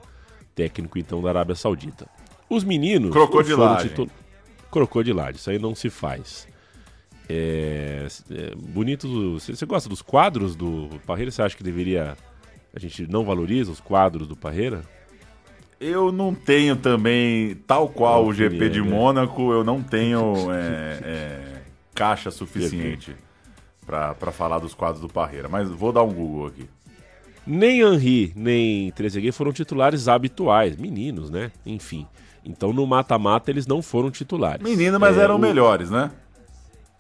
[0.56, 2.10] Técnico então da Arábia Saudita.
[2.50, 3.12] Os meninos.
[3.12, 3.90] Crocodilagem.
[3.90, 4.10] Titul...
[4.72, 6.48] Crocodilagem, isso aí não se faz.
[7.30, 9.34] É, é, bonito.
[9.40, 11.30] Você gosta dos quadros do Parreira?
[11.30, 12.18] Você acha que deveria.
[12.76, 14.84] A gente não valoriza os quadros do Parreira?
[15.80, 18.90] Eu não tenho também, tal qual o GP de né?
[18.90, 21.62] Mônaco, eu não tenho é, é,
[21.94, 23.16] caixa suficiente
[23.86, 25.48] para falar dos quadros do Parreira.
[25.48, 26.68] Mas vou dar um Google aqui.
[27.46, 31.52] Nem Henri, nem Trezeguet foram titulares habituais, meninos, né?
[31.66, 32.06] Enfim.
[32.44, 34.62] Então no mata-mata eles não foram titulares.
[34.62, 35.40] Meninos, mas é, eram o...
[35.40, 36.12] melhores, né?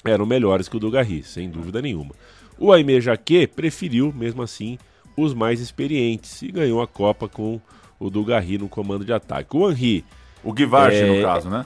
[0.05, 2.11] Eram melhores que o do Garri, sem dúvida nenhuma.
[2.57, 4.77] O Aimé Jaquet preferiu, mesmo assim,
[5.17, 7.59] os mais experientes e ganhou a Copa com
[7.99, 9.55] o do Garri no comando de ataque.
[9.55, 10.05] O Henri.
[10.43, 11.17] O Guivarchi, é...
[11.17, 11.65] no caso, né?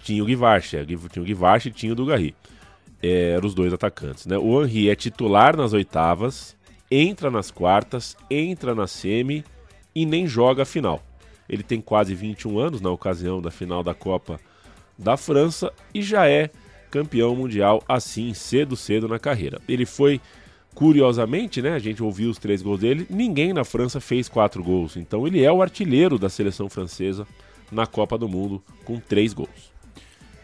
[0.00, 2.34] Tinha o Guivarchi, é, tinha o Guivarchi e tinha o do Garri.
[3.02, 4.38] É, eram os dois atacantes, né?
[4.38, 6.56] O Henri é titular nas oitavas,
[6.90, 9.44] entra nas quartas, entra na semi
[9.94, 11.02] e nem joga a final.
[11.48, 14.38] Ele tem quase 21 anos na ocasião da final da Copa
[14.98, 16.50] da França e já é
[16.90, 19.60] campeão mundial assim cedo cedo na carreira.
[19.68, 20.20] Ele foi
[20.76, 24.94] Curiosamente, né, a gente ouviu os três gols dele, ninguém na França fez quatro gols.
[24.98, 27.26] Então ele é o artilheiro da seleção francesa
[27.72, 29.72] na Copa do Mundo com três gols.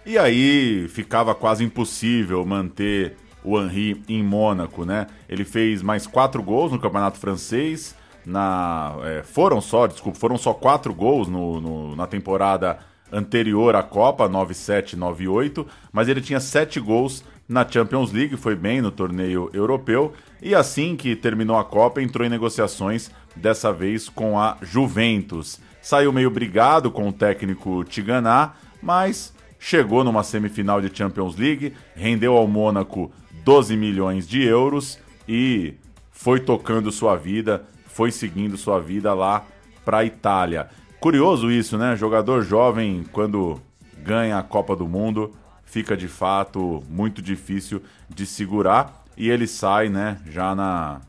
[0.07, 3.15] E aí ficava quase impossível manter
[3.45, 5.07] o Henri em Mônaco, né?
[5.29, 7.95] Ele fez mais quatro gols no Campeonato Francês.
[8.25, 12.79] Na, é, foram só, desculpa, foram só quatro gols no, no, na temporada
[13.13, 18.81] anterior à Copa, 9-7, 9-8, mas ele tinha sete gols na Champions League, foi bem
[18.81, 24.39] no torneio europeu e assim que terminou a Copa entrou em negociações, dessa vez com
[24.39, 25.61] a Juventus.
[25.81, 32.37] Saiu meio brigado com o técnico Tiganá, mas chegou numa semifinal de Champions League, rendeu
[32.37, 33.13] ao Mônaco
[33.45, 35.75] 12 milhões de euros e
[36.11, 39.45] foi tocando sua vida, foi seguindo sua vida lá
[39.85, 40.69] para a Itália.
[41.01, 41.97] Curioso isso, né?
[41.97, 43.61] Jogador jovem, quando
[43.99, 45.33] ganha a Copa do Mundo,
[45.73, 51.01] fica de fato muito difícil de segurar e ele sai, né, já na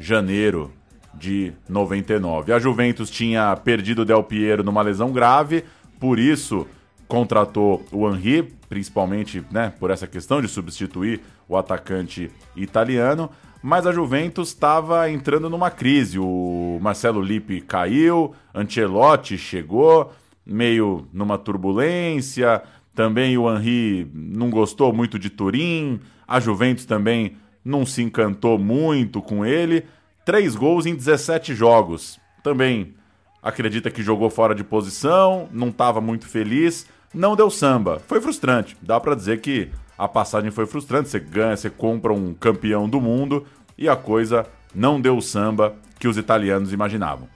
[0.00, 0.72] janeiro
[1.12, 2.54] de 99.
[2.54, 5.62] A Juventus tinha perdido o Del Piero numa lesão grave,
[6.00, 6.66] por isso
[7.06, 13.28] contratou o Henri, principalmente, né, por essa questão de substituir o atacante italiano,
[13.62, 16.18] mas a Juventus estava entrando numa crise.
[16.18, 20.12] O Marcelo Lippi caiu, Ancelotti chegou,
[20.46, 22.62] meio numa turbulência,
[22.98, 26.00] também o Henri não gostou muito de Turim.
[26.26, 29.84] A Juventus também não se encantou muito com ele.
[30.24, 32.18] Três gols em 17 jogos.
[32.42, 32.96] Também
[33.40, 36.88] acredita que jogou fora de posição, não estava muito feliz.
[37.14, 38.02] Não deu samba.
[38.08, 38.76] Foi frustrante.
[38.82, 41.08] Dá para dizer que a passagem foi frustrante.
[41.08, 43.46] Você ganha, você compra um campeão do mundo
[43.78, 47.28] e a coisa não deu samba que os italianos imaginavam.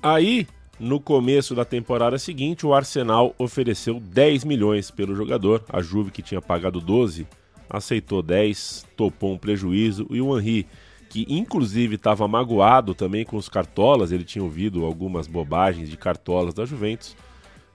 [0.00, 0.46] Aí
[0.78, 5.64] no começo da temporada seguinte, o Arsenal ofereceu 10 milhões pelo jogador.
[5.68, 7.26] A Juve, que tinha pagado 12,
[7.68, 10.06] aceitou 10, topou um prejuízo.
[10.10, 10.66] E o Henry,
[11.08, 16.52] que inclusive estava magoado também com os cartolas, ele tinha ouvido algumas bobagens de cartolas
[16.52, 17.16] da Juventus,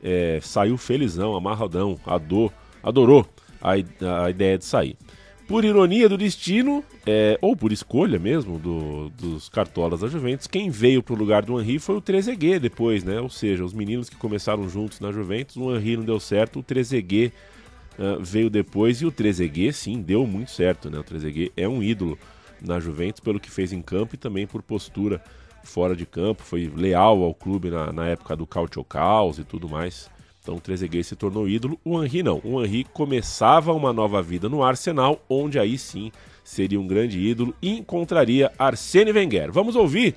[0.04, 2.52] é, saiu felizão, amarradão, ador,
[2.84, 3.26] adorou
[3.62, 3.72] a,
[4.26, 4.96] a ideia de sair.
[5.52, 10.70] Por ironia do destino, é, ou por escolha mesmo do, dos cartolas da Juventus, quem
[10.70, 13.20] veio para o lugar do Henry foi o Trezeguet depois, né?
[13.20, 16.64] Ou seja, os meninos que começaram juntos na Juventus, o Henry não deu certo, o
[16.64, 17.34] Trezeguet
[18.00, 20.98] uh, veio depois e o Trezeguet, sim, deu muito certo, né?
[21.00, 22.18] O Trezeguet é um ídolo
[22.62, 25.22] na Juventus pelo que fez em campo e também por postura
[25.66, 29.68] fora de campo, foi leal ao clube na, na época do Cautio Caos e tudo
[29.68, 30.10] mais.
[30.42, 32.42] Então o Trezeguet se tornou ídolo, o Henry não.
[32.44, 36.12] O Henry começava uma nova vida no Arsenal, onde aí sim
[36.44, 39.52] seria um grande ídolo e encontraria Arsene Wenger.
[39.52, 40.16] Vamos ouvir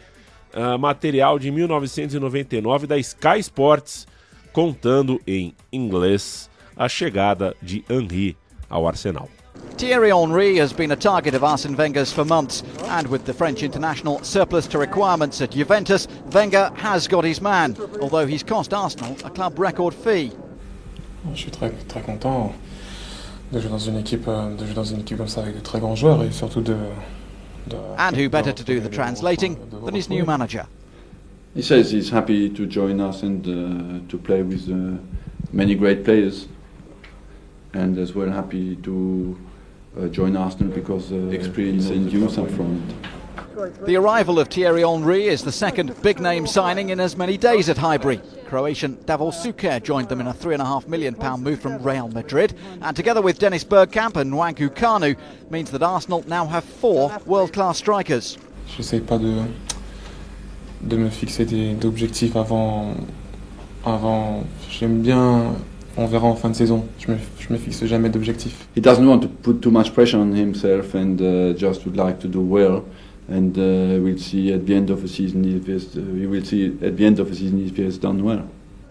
[0.55, 4.07] uh, material de 1999 da Sky Sports
[4.53, 8.37] contando em inglês a chegada de Henry
[8.69, 9.29] ao Arsenal.
[9.77, 13.63] Thierry Henry has been a target of Arsene Wenger's for months, and with the French
[13.63, 19.15] international surplus to requirements at Juventus, Wenger has got his man, although he's cost Arsenal
[19.25, 20.33] a club record fee.
[21.35, 22.55] Je suis très, très content
[23.53, 25.81] de jouer dans une équipe, de jouer dans une équipe comme ça avec de très
[25.81, 26.77] grands joueurs et surtout de.
[27.67, 30.67] de and who better to do the translating than his new manager?
[31.55, 34.99] He says he's happy to join us and uh, to play with uh,
[35.53, 36.47] many great players,
[37.75, 39.39] and as well happy to
[39.99, 43.87] uh, join Arsenal because uh, experience and youth are from it.
[43.87, 47.69] The arrival of Thierry Henry is the second big name signing in as many days
[47.69, 48.21] at Highbury.
[48.47, 53.23] Croatian Davor Suker joined them in a £3.5 million move from Real Madrid, and together
[53.23, 55.17] with Dennis Bergkamp and Nwanku Kanu,
[55.51, 58.39] means that Arsenal now have four world class strikers.
[58.67, 59.45] J'essaie pas de,
[60.83, 62.97] de me fixer des objectifs avant.
[63.85, 65.55] avant J'aime bien
[65.97, 66.85] on verra en fin de saison.
[66.99, 68.69] Je me, je me fixe jamais d'objectif.
[68.77, 72.19] He doesn't want to put too much pressure on himself and uh, just would like
[72.21, 72.85] to do well.
[73.29, 76.67] And uh, we'll see at the end of the season if uh, we will see
[76.83, 78.49] at the end of the season if he has done well.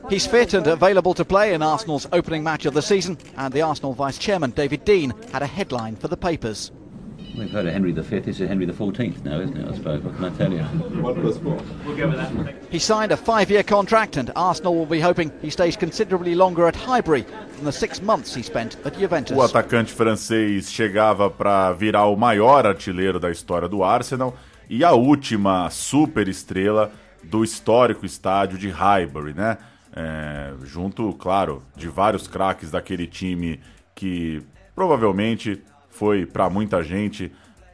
[0.10, 3.62] He's fit and available to play in Arsenal's opening match of the season, and the
[3.62, 6.72] Arsenal vice chairman David Dean had a headline for the papers.
[7.36, 8.20] We've heard of Henry V.
[8.20, 9.68] This is Henry XIV now, isn't it?
[9.68, 10.04] I suppose.
[10.04, 10.60] What can I tell you?
[11.02, 11.58] One plus four.
[11.84, 12.56] We'll go with that.
[12.70, 16.76] He signed a five-year contract, and Arsenal will be hoping he stays considerably longer at
[16.76, 19.36] Highbury than the six months he spent at Juventus.
[19.36, 24.38] O atacante francês chegava para virar o maior artilheiro da história do Arsenal
[24.70, 26.92] e a última super estrela
[27.24, 29.58] do histórico estádio de Highbury, né?
[29.96, 33.60] É, junto, claro, de vários craques daquele time
[33.96, 34.44] que
[34.76, 35.64] provavelmente
[36.04, 37.32] foi para muita gente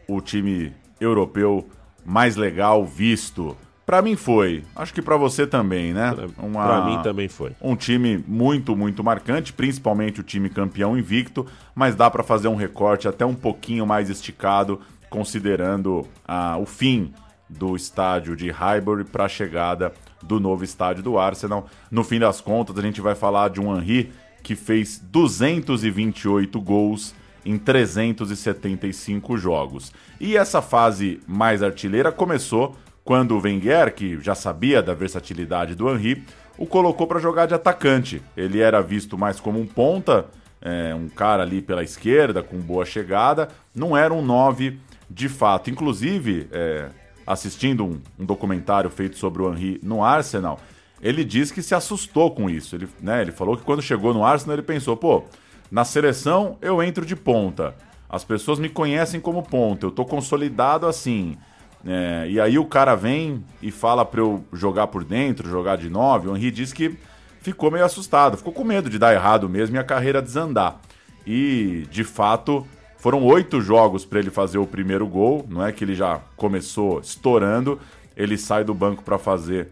[0.08, 1.68] o time europeu
[2.06, 3.58] mais legal visto.
[3.88, 6.14] Para mim foi, acho que para você também, né?
[6.14, 7.54] Para mim também foi.
[7.60, 12.56] Um time muito, muito marcante, principalmente o time campeão invicto, mas dá para fazer um
[12.56, 17.12] recorte até um pouquinho mais esticado, considerando ah, o fim
[17.50, 21.68] do estádio de Highbury para a chegada do novo estádio do Arsenal.
[21.90, 24.12] No fim das contas, a gente vai falar de um Henry
[24.44, 29.92] que fez 228 gols em 375 jogos.
[30.20, 35.90] E essa fase mais artilheira começou quando o Wenger, que já sabia da versatilidade do
[35.90, 36.24] Henry,
[36.58, 38.22] o colocou para jogar de atacante.
[38.38, 40.28] Ele era visto mais como um ponta,
[40.62, 44.78] é, um cara ali pela esquerda com boa chegada, não era um 9
[45.10, 45.70] de fato.
[45.70, 46.90] Inclusive, é,
[47.26, 50.60] assistindo um, um, documentário feito sobre o Henry no Arsenal,
[51.02, 52.76] ele diz que se assustou com isso.
[52.76, 55.24] Ele, né, ele falou que quando chegou no Arsenal ele pensou, pô,
[55.72, 57.76] na seleção, eu entro de ponta.
[58.10, 59.86] As pessoas me conhecem como ponta.
[59.86, 61.38] Eu tô consolidado assim.
[61.86, 65.90] É, e aí o cara vem e fala para eu jogar por dentro, jogar de
[65.90, 66.28] nove.
[66.28, 66.98] O Henry disse que
[67.42, 70.80] ficou meio assustado, ficou com medo de dar errado mesmo e a carreira desandar.
[71.26, 72.66] E de fato
[72.98, 75.46] foram oito jogos para ele fazer o primeiro gol.
[75.48, 77.80] Não é que ele já começou estourando.
[78.18, 79.70] Ele sai do banco para fazer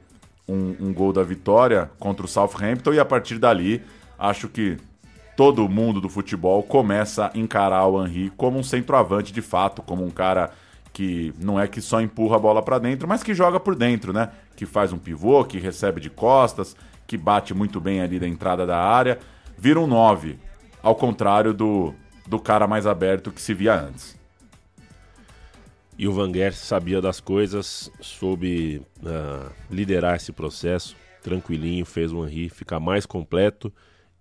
[0.47, 3.81] um, um gol da vitória contra o Southampton e a partir dali
[4.17, 4.77] acho que
[5.38, 10.04] todo mundo do futebol começa a encarar o Henry como um centroavante de fato, como
[10.04, 10.50] um cara
[10.91, 14.12] que não é que só empurra a bola para dentro, mas que joga por dentro,
[14.12, 14.32] né?
[14.56, 18.65] Que faz um pivô, que recebe de costas, que bate muito bem ali da entrada
[18.65, 19.19] da área,
[19.56, 20.39] vira um 9,
[20.82, 21.93] ao contrário do,
[22.26, 24.17] do cara mais aberto que se via antes.
[26.00, 32.50] E o Wenger sabia das coisas, soube uh, liderar esse processo, tranquilinho, fez o Henry
[32.50, 33.71] ficar mais completo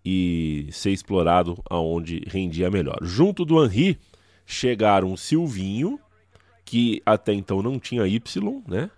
[0.08, 2.98] e ser explorado aonde rendia melhor.
[3.02, 3.98] Junto do Henri
[4.46, 5.98] chegaram Silvinho,
[6.64, 8.88] que até então não tinha Y, né?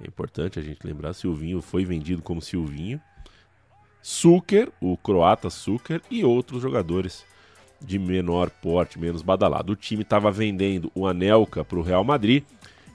[0.00, 3.00] É importante a gente lembrar, Silvinho foi vendido como Silvinho.
[4.02, 7.24] Suker, o croata Suker e outros jogadores
[7.80, 9.72] de menor porte, menos badalado.
[9.72, 12.42] O time estava vendendo o Anelka para o Real Madrid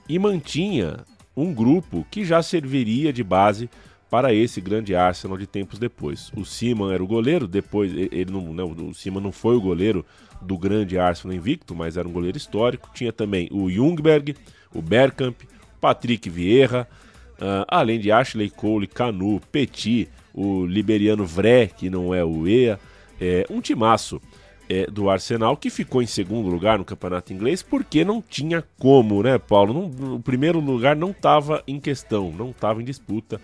[0.06, 0.98] e mantinha
[1.34, 3.70] um grupo que já serviria de base
[4.10, 6.32] para esse grande Arsenal de tempos depois.
[6.36, 10.04] O Simon era o goleiro, depois ele não, não, o Simon não foi o goleiro
[10.42, 12.90] do grande Arsenal invicto, mas era um goleiro histórico.
[12.92, 14.34] Tinha também o Jungberg,
[14.74, 15.40] o Bergkamp,
[15.80, 16.88] Patrick Vieira,
[17.34, 22.78] uh, além de Ashley Cole, Canu, Petit, o liberiano Vré, que não é o EA,
[23.22, 24.18] É, um timaço
[24.66, 29.22] é, do Arsenal que ficou em segundo lugar no campeonato inglês porque não tinha como,
[29.22, 29.74] né, Paulo?
[29.74, 33.40] Não, o primeiro lugar não estava em questão, não estava em disputa.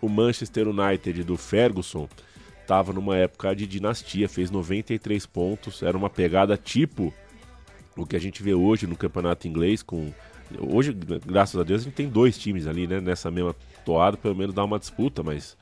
[0.00, 2.08] O Manchester United do Ferguson
[2.60, 7.12] estava numa época de dinastia, fez 93 pontos, era uma pegada tipo
[7.96, 10.12] o que a gente vê hoje no campeonato inglês com
[10.58, 10.92] hoje,
[11.26, 14.54] graças a Deus, a gente tem dois times ali, né, nessa mesma toada, pelo menos
[14.54, 15.56] dá uma disputa, mas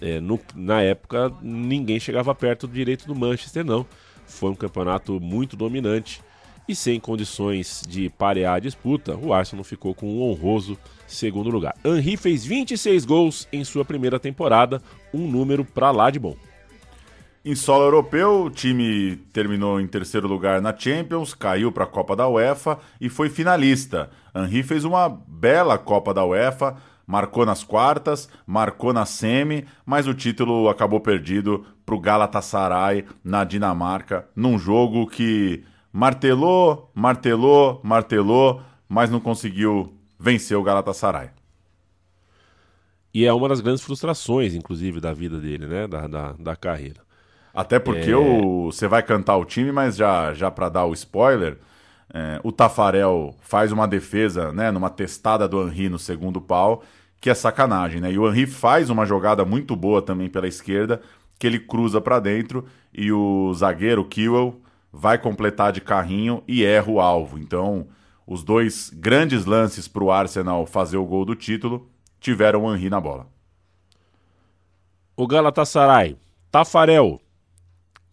[0.00, 3.86] é, no, na época ninguém chegava perto do direito do Manchester, não.
[4.26, 6.20] Foi um campeonato muito dominante
[6.68, 10.76] e sem condições de parear a disputa, o Arsenal ficou com um honroso
[11.06, 11.74] segundo lugar.
[11.84, 14.82] Henry fez 26 gols em sua primeira temporada,
[15.12, 16.36] um número pra lá de bom.
[17.44, 22.16] Em solo europeu, o time terminou em terceiro lugar na Champions, caiu para a Copa
[22.16, 24.10] da UEFA e foi finalista.
[24.34, 26.76] Henry fez uma bela Copa da UEFA,
[27.06, 33.44] marcou nas quartas, marcou na semi, mas o título acabou perdido para o Galatasaray na
[33.44, 41.30] Dinamarca, num jogo que martelou, martelou, martelou, mas não conseguiu vencer o Galatasaray.
[43.12, 45.86] E é uma das grandes frustrações, inclusive, da vida dele, né?
[45.86, 47.00] Da, da, da carreira.
[47.54, 48.16] Até porque é...
[48.16, 51.56] o, você vai cantar o time, mas já, já para dar o spoiler,
[52.12, 56.82] é, o Tafarel faz uma defesa, né, numa testada do Henry no segundo pau,
[57.20, 58.12] que é sacanagem, né?
[58.12, 61.00] E o Henry faz uma jogada muito boa também pela esquerda,
[61.38, 64.60] que ele cruza para dentro e o zagueiro Kewell
[64.92, 67.38] vai completar de carrinho e erra o alvo.
[67.38, 67.86] Então,
[68.26, 71.88] os dois grandes lances para o Arsenal fazer o gol do título
[72.20, 73.28] tiveram o Henry na bola.
[75.16, 76.16] O Galatasaray,
[76.50, 77.20] Tafarel,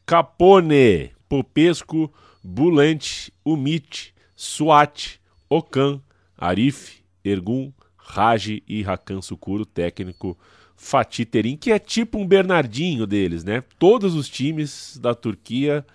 [0.05, 6.01] Capone, Popesco, Bulante, Umit, Suat, Okan,
[6.37, 10.37] Arif, Ergun, Raji e Hakan Sukuro, técnico
[10.75, 13.63] Fatih Terim, que é tipo um Bernardinho deles, né?
[13.79, 15.85] Todos os times da Turquia,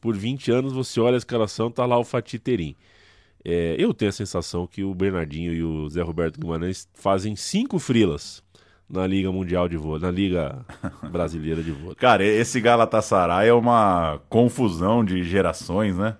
[0.00, 2.76] por 20 anos, você olha a escalação, tá lá o Fatih Terim.
[3.48, 7.78] É, eu tenho a sensação que o Bernardinho e o Zé Roberto Guimarães fazem cinco
[7.78, 8.42] frilas
[8.90, 10.66] na Liga Mundial de Vôlei, na Liga
[11.12, 11.94] Brasileira de Vôlei.
[11.94, 16.16] Cara, esse Galatasaray é uma confusão de gerações, né?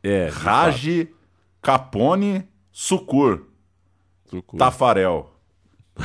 [0.00, 0.28] É.
[0.28, 1.08] Raji,
[1.60, 3.46] Capone, Sucur,
[4.26, 4.56] Sucur.
[4.56, 5.28] Tafarel,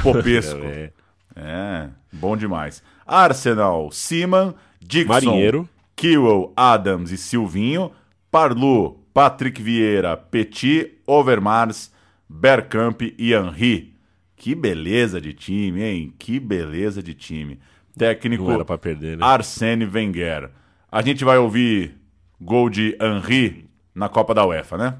[0.02, 0.58] Popesco.
[0.66, 0.92] é,
[1.36, 2.82] é, bom demais.
[3.06, 7.92] Arsenal, Siman, Dixon, Marinheiro, Kewell, Adams e Silvinho,
[8.32, 11.90] Parlu, Patrick Vieira, Petit, Overmars,
[12.28, 13.96] Bergkamp e Henry.
[14.36, 16.14] Que beleza de time, hein?
[16.20, 17.58] Que beleza de time.
[17.98, 18.44] Técnico
[18.78, 19.26] perder, né?
[19.26, 20.52] Arsene Wenger.
[20.92, 21.96] A gente vai ouvir
[22.42, 24.98] gol de Henry na Copa da UEFA, né?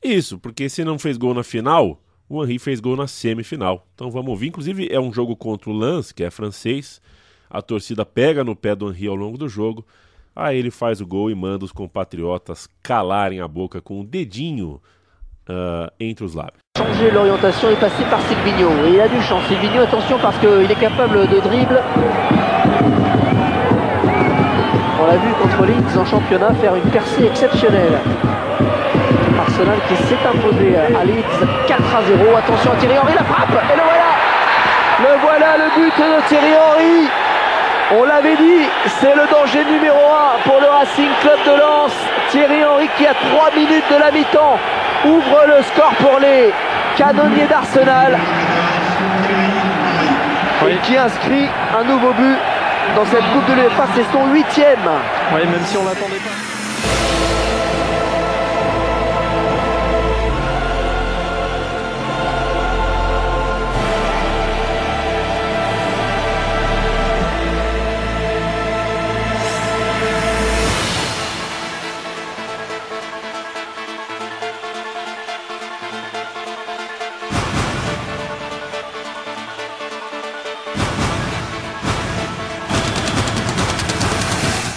[0.00, 3.88] Isso, porque se não fez gol na final, o Henry fez gol na semifinal.
[3.96, 4.46] Então vamos ouvir.
[4.46, 7.02] Inclusive é um jogo contra o Lens, que é francês.
[7.50, 9.84] A torcida pega no pé do Henry ao longo do jogo.
[10.36, 14.82] Aí ele faz o gol e manda os compatriotas calarem a boca com o dedinho
[15.48, 16.60] uh, entre os lábios.
[16.76, 18.68] Changer l'orientation et passer par Silvino.
[18.84, 19.40] Et il a du champ.
[19.48, 21.82] Silvino, attention parce qu'il est capable de dribble.
[25.00, 27.98] On l'a vu contre Leeds en championnat faire une percée exceptionnelle.
[29.38, 32.36] Arsenal qui s'est imposé à Leeds 4 à 0.
[32.36, 34.10] Attention à Thierry Henry, la frappe Et le voilà
[35.00, 37.25] Le voilà le but de Thierry Henry
[37.92, 38.62] on l'avait dit,
[39.00, 41.92] c'est le danger numéro 1 pour le Racing Club de Lens.
[42.30, 44.58] Thierry Henry qui a 3 minutes de la mi-temps
[45.04, 46.52] ouvre le score pour les
[46.96, 48.18] canonniers d'Arsenal.
[50.68, 52.36] Et qui inscrit un nouveau but
[52.96, 54.88] dans cette Coupe de l'UEFA, c'est son huitième.
[55.32, 56.45] Oui, même si on l'attendait pas.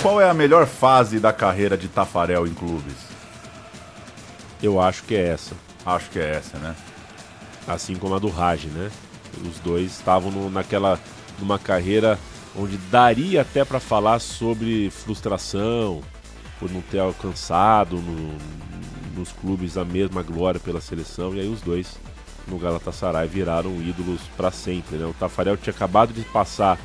[0.09, 2.95] Qual é a melhor fase da carreira de Tafarel em clubes?
[4.59, 5.53] Eu acho que é essa.
[5.85, 6.75] Acho que é essa, né?
[7.67, 8.89] Assim como a do Raj, né?
[9.47, 10.99] Os dois estavam no, naquela
[11.37, 12.17] numa carreira
[12.57, 16.01] onde daria até para falar sobre frustração
[16.59, 18.35] por não ter alcançado no,
[19.15, 21.99] nos clubes a mesma glória pela seleção e aí os dois
[22.47, 25.05] no Galatasaray viraram ídolos para sempre, né?
[25.05, 26.79] O Tafarel tinha acabado de passar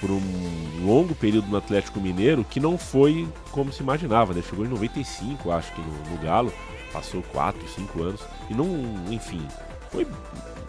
[0.00, 0.20] por um
[0.84, 4.42] longo período no Atlético Mineiro que não foi como se imaginava, né?
[4.42, 6.52] Chegou em 95, acho que no, no Galo,
[6.92, 8.20] passou 4, 5 anos
[8.50, 8.66] e não,
[9.10, 9.46] enfim,
[9.90, 10.06] foi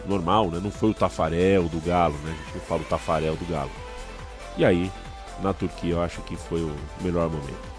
[0.06, 0.60] normal, né?
[0.62, 2.32] Não foi o Tafarel do Galo, né?
[2.32, 3.70] A gente não fala o Tafarel do Galo.
[4.56, 4.90] E aí
[5.42, 5.92] na Turquia.
[5.92, 7.77] Eu acho que foi o melhor momento.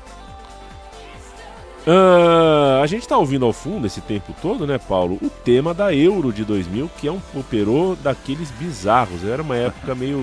[1.88, 5.18] Uh, a gente tá ouvindo ao fundo esse tempo todo, né, Paulo?
[5.22, 9.24] O tema da Euro de 2000, que é um operô daqueles bizarros.
[9.24, 10.20] Era uma época meio,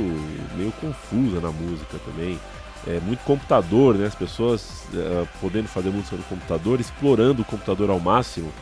[0.57, 2.38] meio confusa na música também.
[2.86, 4.07] É, muito computador, né?
[4.07, 8.52] As pessoas uh, podendo fazer música no computador, explorando o computador ao máximo.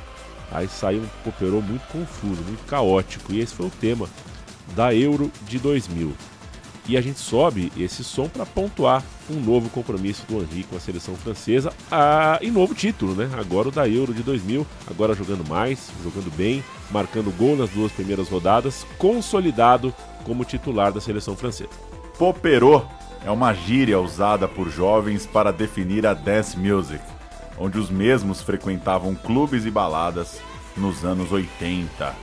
[0.50, 3.32] Aí saiu um poperô muito confuso, muito caótico.
[3.32, 4.08] E esse foi o tema
[4.74, 6.14] da Euro de 2000.
[6.86, 10.80] E a gente sobe esse som para pontuar um novo compromisso do Henri com a
[10.80, 13.30] seleção francesa a, e novo título, né?
[13.38, 17.90] Agora o da Euro de 2000, agora jogando mais, jogando bem, marcando gol nas duas
[17.90, 21.70] primeiras rodadas, consolidado como titular da seleção francesa.
[22.18, 22.82] Poperô
[23.24, 27.02] é uma gíria usada por jovens para definir a dance music,
[27.58, 30.38] onde os mesmos frequentavam clubes e baladas
[30.76, 32.14] nos anos 80.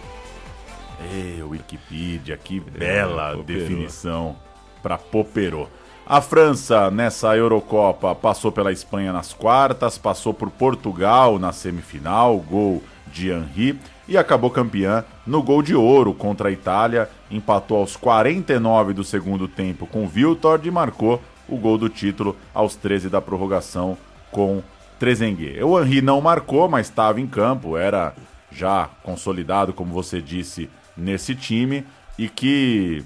[1.12, 4.36] Ei, Wikipedia, que bela é, definição
[4.82, 5.68] para Poperô.
[6.06, 12.84] A França, nessa Eurocopa, passou pela Espanha nas quartas, passou por Portugal na semifinal, gol
[13.08, 18.94] de Henri, e acabou campeã no gol de ouro contra a Itália, empatou aos 49
[18.94, 23.98] do segundo tempo com Viltord e marcou o gol do título aos 13 da prorrogação
[24.32, 24.62] com
[25.00, 25.64] Trezenguet.
[25.64, 28.14] O Henri não marcou, mas estava em campo, era
[28.52, 31.86] já consolidado, como você disse, nesse time
[32.18, 33.04] e que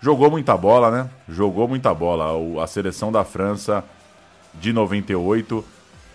[0.00, 1.10] Jogou muita bola, né?
[1.28, 2.62] Jogou muita bola.
[2.62, 3.84] a seleção da França
[4.54, 5.64] de 98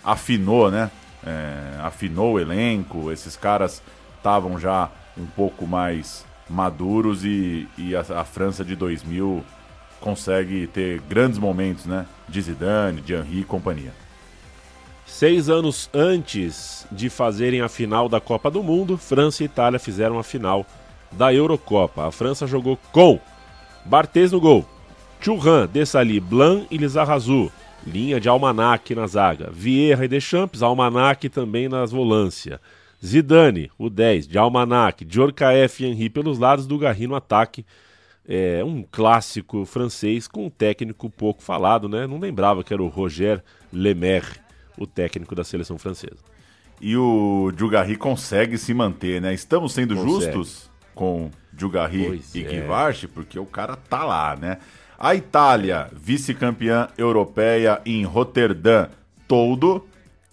[0.03, 0.89] afinou, né?
[1.25, 3.11] É, afinou o elenco.
[3.11, 3.81] Esses caras
[4.17, 9.43] estavam já um pouco mais maduros e, e a, a, França de 2000
[9.99, 12.05] consegue ter grandes momentos, né?
[12.27, 13.93] De Zidane, de e companhia.
[15.05, 20.17] Seis anos antes de fazerem a final da Copa do Mundo, França e Itália fizeram
[20.17, 20.65] a final
[21.11, 22.07] da Eurocopa.
[22.07, 23.19] A França jogou com
[23.85, 24.65] Barthez no gol.
[25.19, 27.51] Churran, Dessali, Blanc e Lizarrazu.
[27.85, 29.49] Linha de Almanac na zaga.
[29.51, 32.59] Vieira e Deschamps, Almanac também nas volância.
[33.03, 35.03] Zidane, o 10, de Almanac.
[35.03, 37.65] Djorkaeff e Henry pelos lados do Garri no ataque.
[38.25, 42.07] É um clássico francês com um técnico pouco falado, né?
[42.07, 44.39] Não lembrava que era o Roger Lemaire,
[44.77, 46.23] o técnico da seleção francesa.
[46.79, 49.33] E o Djugarri consegue se manter, né?
[49.33, 50.33] Estamos sendo consegue.
[50.33, 53.07] justos com Djugarri e é.
[53.13, 54.57] porque o cara tá lá, né?
[54.97, 58.87] A Itália, vice-campeã europeia em Roterdã,
[59.27, 59.85] todo.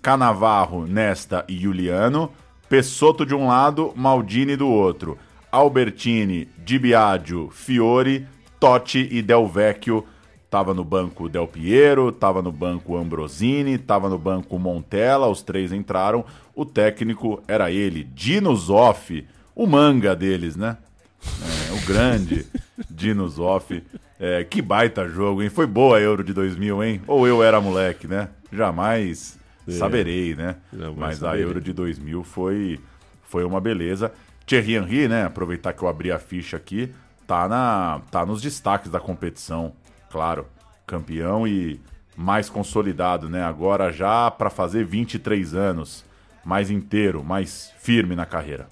[0.02, 2.30] Canavarro, Nesta e Juliano.
[2.68, 5.18] Pessotto de um lado, Maldini do outro.
[5.50, 8.26] Albertini, Di Biagio, Fiore,
[8.58, 10.06] Totti e Del Vecchio.
[10.48, 15.72] Tava no banco Del Piero, tava no banco Ambrosini, tava no banco Montella, os três
[15.72, 16.24] entraram.
[16.54, 19.24] O técnico era ele, Dino Zoff,
[19.60, 20.78] o manga deles, né?
[21.22, 22.46] É, o grande
[22.88, 23.84] Dinos Off.
[24.18, 25.50] É, que baita jogo, hein?
[25.50, 27.02] Foi boa a Euro de 2000, hein?
[27.06, 28.30] Ou eu era moleque, né?
[28.50, 29.38] Jamais
[29.68, 29.72] é.
[29.72, 30.56] saberei, né?
[30.72, 31.44] Jamais Mas saberei.
[31.44, 32.80] a Euro de 2000 foi,
[33.24, 34.10] foi uma beleza.
[34.46, 35.26] Thierry Henry, né?
[35.26, 36.90] Aproveitar que eu abri a ficha aqui,
[37.26, 39.74] tá, na, tá nos destaques da competição,
[40.10, 40.46] claro.
[40.86, 41.78] Campeão e
[42.16, 43.44] mais consolidado, né?
[43.44, 46.02] Agora já para fazer 23 anos,
[46.42, 48.66] mais inteiro, mais firme na carreira.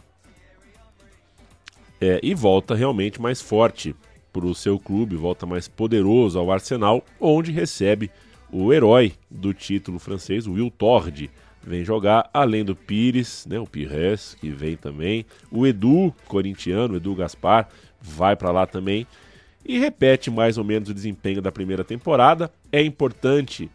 [2.00, 3.94] É, e volta realmente mais forte
[4.32, 8.10] para o seu clube, volta mais poderoso ao Arsenal, onde recebe
[8.52, 11.30] o herói do título francês, Will Tord,
[11.62, 17.14] vem jogar, além do Pires, né, o Pires, que vem também, o Edu, corintiano, Edu
[17.14, 17.68] Gaspar,
[18.00, 19.06] vai para lá também,
[19.64, 22.50] e repete mais ou menos o desempenho da primeira temporada.
[22.72, 23.70] É importante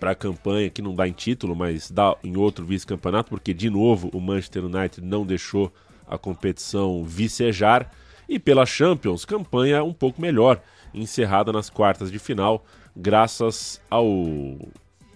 [0.00, 3.68] para a campanha, que não dá em título, mas dá em outro vice-campeonato, porque de
[3.68, 5.72] novo o Manchester United não deixou
[6.06, 7.90] a competição vicejar
[8.28, 10.60] e pela Champions, campanha um pouco melhor,
[10.92, 12.64] encerrada nas quartas de final,
[12.96, 14.06] graças ao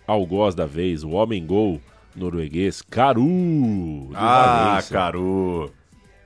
[0.07, 1.81] algoz da vez, o homem gol
[2.15, 4.11] norueguês Caru.
[4.15, 4.93] Ah, Valência.
[4.95, 5.73] Caru.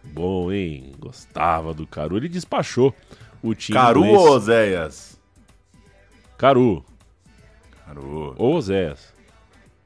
[0.02, 0.92] Bom, hein?
[0.98, 2.16] Gostava do Caru.
[2.16, 2.94] Ele despachou
[3.42, 3.78] o time.
[3.78, 5.18] Caru ou Oséias?
[6.36, 6.84] Caru.
[7.86, 8.34] Caru.
[8.36, 9.14] Ou Oséias.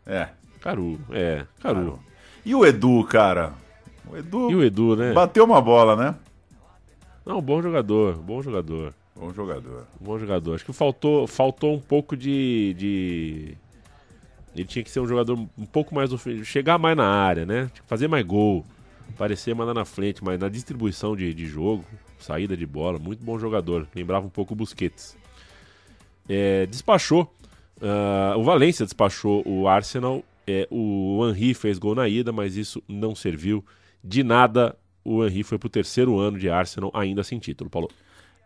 [0.07, 0.29] É.
[0.61, 1.45] Caru, é.
[1.61, 1.75] Caru.
[1.75, 2.01] Caru.
[2.45, 3.53] E o Edu, cara?
[4.11, 5.13] O Edu, e o Edu, né?
[5.13, 6.15] Bateu uma bola, né?
[7.25, 8.95] Não, bom jogador, bom jogador.
[9.15, 9.87] Bom jogador.
[10.01, 10.55] Bom jogador.
[10.55, 13.55] Acho que faltou, faltou um pouco de, de.
[14.55, 16.11] Ele tinha que ser um jogador um pouco mais.
[16.45, 17.69] Chegar mais na área, né?
[17.87, 18.65] Fazer mais gol.
[19.11, 21.85] Aparecer mais lá na frente, mas na distribuição de, de jogo,
[22.19, 23.89] saída de bola, muito bom jogador.
[23.95, 25.17] Lembrava um pouco o Busquets.
[26.29, 27.35] É, despachou.
[27.79, 30.23] Uh, o Valência despachou o Arsenal.
[30.47, 33.65] É, o Henry fez gol na ida, mas isso não serviu
[34.09, 37.91] de nada, o Henry foi para o terceiro ano de Arsenal ainda sem título, Paulo.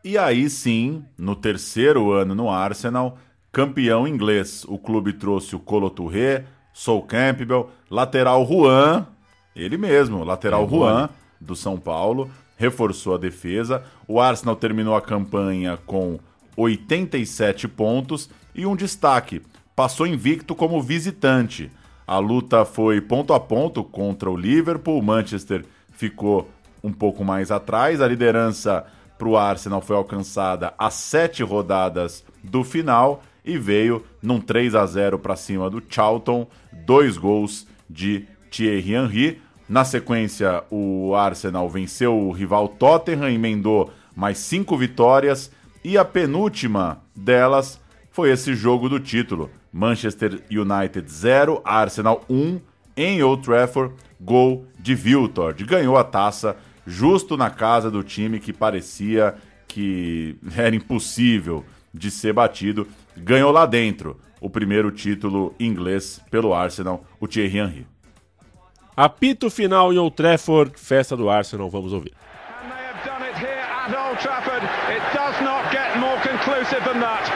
[0.04, 3.16] E aí sim, no terceiro ano no Arsenal,
[3.52, 4.64] campeão inglês.
[4.66, 9.06] O clube trouxe o Colo Touré, Sol Campbell, lateral Juan,
[9.54, 11.08] ele mesmo, lateral É, Juan,
[11.40, 13.84] do São Paulo, reforçou a defesa.
[14.08, 16.18] O Arsenal terminou a campanha com
[16.56, 19.40] 87 pontos e um destaque:
[19.76, 21.70] passou invicto como visitante.
[22.06, 24.98] A luta foi ponto a ponto contra o Liverpool.
[24.98, 26.48] O Manchester ficou
[26.82, 28.00] um pouco mais atrás.
[28.00, 28.84] A liderança
[29.16, 34.86] para o Arsenal foi alcançada a sete rodadas do final e veio num 3 a
[34.86, 39.42] 0 para cima do Charlton, dois gols de Thierry Henry.
[39.68, 45.50] Na sequência, o Arsenal venceu o rival Tottenham, emendou mais cinco vitórias
[45.84, 47.80] e a penúltima delas
[48.10, 49.50] foi esse jogo do título.
[49.72, 52.60] Manchester United 0, Arsenal 1
[52.96, 55.64] em Old Trafford, gol de Viltord.
[55.64, 56.56] Ganhou a taça
[56.86, 59.34] justo na casa do time que parecia
[59.66, 62.86] que era impossível de ser batido.
[63.16, 67.86] Ganhou lá dentro o primeiro título inglês pelo Arsenal, o Thierry Henry.
[68.94, 72.12] Apito final em Old Trafford, festa do Arsenal, vamos ouvir.
[73.04, 74.62] done it here at Old Trafford.
[74.90, 77.31] It does not get more conclusive than that.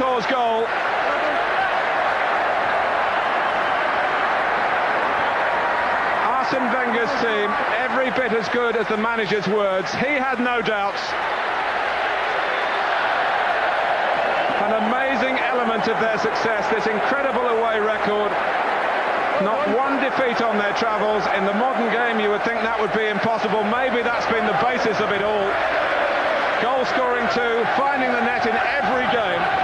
[0.00, 0.64] Goal.
[6.24, 9.92] Arsene Wenger's team, every bit as good as the manager's words.
[9.92, 11.04] He had no doubts.
[14.64, 18.32] An amazing element of their success, this incredible away record.
[19.44, 21.26] Not one defeat on their travels.
[21.36, 23.64] In the modern game, you would think that would be impossible.
[23.64, 25.48] Maybe that's been the basis of it all.
[26.64, 29.60] Goal scoring two, finding the net in every game.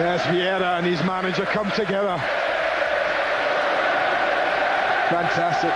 [0.00, 2.16] Yes, Vieira and his manager come together.
[5.10, 5.68] Fantastic.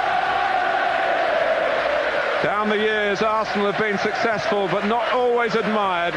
[2.42, 6.14] Down the years, Arsenal have been successful, but not always admired.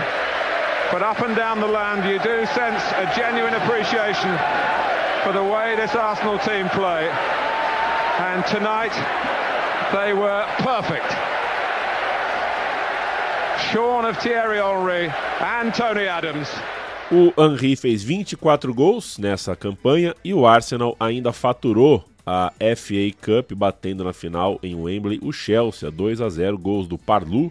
[0.90, 4.32] But up and down the land, you do sense a genuine appreciation
[5.26, 7.10] for the way this Arsenal team play.
[7.10, 8.96] And tonight,
[9.92, 11.12] they were perfect.
[13.70, 16.48] Shorn of Thierry Henry and Tony Adams.
[17.10, 23.54] O Henry fez 24 gols nessa campanha e o Arsenal ainda faturou a FA Cup
[23.54, 27.50] batendo na final em Wembley o Chelsea, 2 a 0 gols do Parlu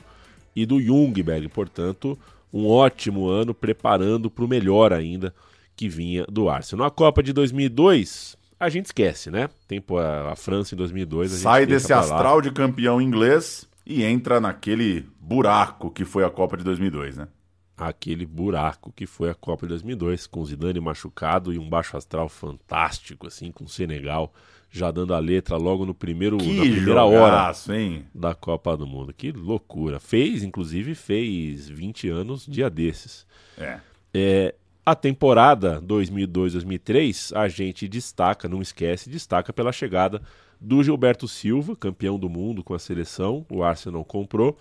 [0.55, 2.19] e do Jungberg, portanto,
[2.53, 5.35] um ótimo ano preparando para o melhor ainda
[5.75, 6.85] que vinha do Arsenal.
[6.85, 9.49] Na Copa de 2002, a gente esquece, né?
[9.67, 14.05] Tempo a, a França em 2002, a gente Sai desse astral de campeão inglês e
[14.05, 17.29] entra naquele buraco que foi a Copa de 2002, né?
[17.77, 22.29] Aquele buraco que foi a Copa de 2002, com Zidane machucado e um baixo astral
[22.29, 24.33] fantástico, assim, com o Senegal
[24.71, 28.05] já dando a letra logo no primeiro, Que na primeira jogaço, hora hein?
[28.15, 29.13] da Copa do Mundo.
[29.13, 29.99] Que loucura.
[29.99, 33.27] Fez, inclusive, fez 20 anos dia desses.
[33.57, 33.81] É.
[34.13, 34.55] É,
[34.85, 40.21] a temporada 2002-2003, a gente destaca, não esquece, destaca pela chegada
[40.61, 44.59] do Gilberto Silva, campeão do mundo com a seleção, o Arsenal comprou.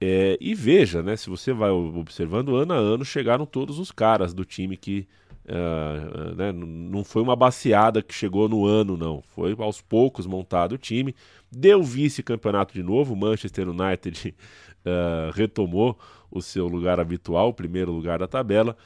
[0.00, 4.32] É, e veja, né, se você vai observando, ano a ano chegaram todos os caras
[4.32, 5.08] do time que.
[5.48, 9.22] ah, né, não foi uma baseada que chegou no ano, não.
[9.28, 11.14] Foi aos poucos montado o time.
[11.50, 13.16] Deu vice-campeonato de novo.
[13.16, 14.34] Manchester United
[14.86, 15.98] ah, retomou
[16.30, 18.76] o seu lugar habitual, o primeiro lugar da tabela.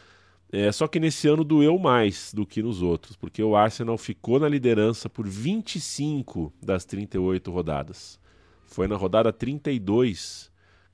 [0.50, 4.38] É, só que nesse ano doeu mais do que nos outros, porque o Arsenal ficou
[4.38, 8.20] na liderança por 25 das 38 rodadas.
[8.66, 10.51] Foi na rodada 32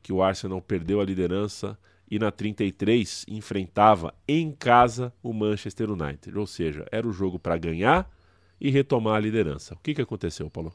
[0.08, 1.76] que o Arsenal perdeu a liderança
[2.10, 6.38] e na 33 enfrentava em casa o Manchester United.
[6.38, 8.10] Ou seja, era o jogo para ganhar
[8.58, 9.74] e retomar a liderança.
[9.74, 10.72] O que, que aconteceu, Paulo?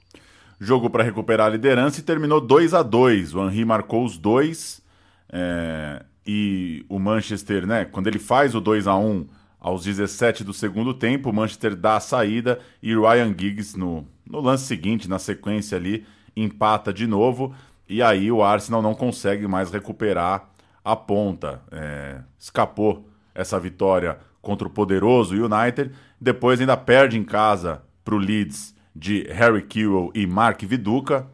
[0.59, 4.83] Jogo para recuperar a liderança e terminou 2 a 2 O Henry marcou os dois.
[5.31, 7.85] é, e o Manchester, né?
[7.85, 9.27] Quando ele faz o 2 a 1
[9.59, 14.39] aos 17 do segundo tempo, o Manchester dá a saída e Ryan Giggs, no, no
[14.41, 16.05] lance seguinte, na sequência ali,
[16.35, 17.51] empata de novo.
[17.93, 20.49] E aí o Arsenal não consegue mais recuperar
[20.83, 21.61] a ponta.
[21.71, 25.91] É, escapou essa vitória contra o poderoso United.
[26.19, 31.27] Depois ainda perde em casa para o Leeds de Harry Kewell e Mark Viduka.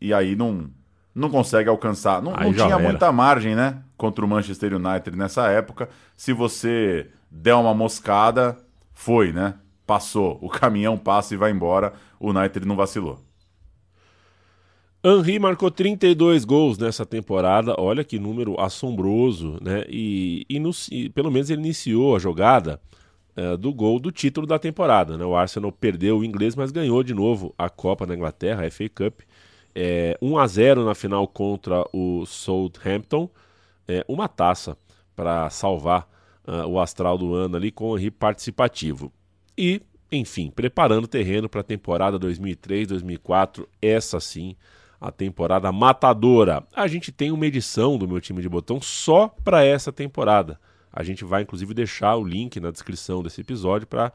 [0.00, 0.70] E aí não,
[1.12, 2.22] não consegue alcançar.
[2.22, 2.78] Não, não tinha era.
[2.78, 3.82] muita margem, né?
[3.96, 5.88] Contra o Manchester United nessa época.
[6.16, 8.56] Se você der uma moscada,
[8.92, 9.54] foi, né?
[9.84, 10.38] Passou.
[10.40, 11.92] O caminhão passa e vai embora.
[12.20, 13.18] O United não vacilou.
[15.04, 19.84] Henry marcou 32 gols nessa temporada, olha que número assombroso, né?
[19.88, 22.80] E, e, no- e pelo menos ele iniciou a jogada
[23.36, 25.24] eh, do gol do título da temporada, né?
[25.24, 28.88] O Arsenal perdeu o inglês, mas ganhou de novo a Copa da Inglaterra, a FA
[28.88, 29.20] Cup,
[29.74, 33.28] É, 1 a 0 na final contra o Southampton,
[33.88, 34.76] é, uma taça
[35.16, 36.08] para salvar
[36.46, 39.12] uh, o astral do ano ali com o Henry participativo.
[39.58, 39.82] E,
[40.12, 44.56] enfim, preparando o terreno para a temporada 2003-2004, essa sim,
[45.00, 46.64] a temporada matadora.
[46.74, 50.58] A gente tem uma edição do meu time de botão só para essa temporada.
[50.92, 54.12] A gente vai inclusive deixar o link na descrição desse episódio para,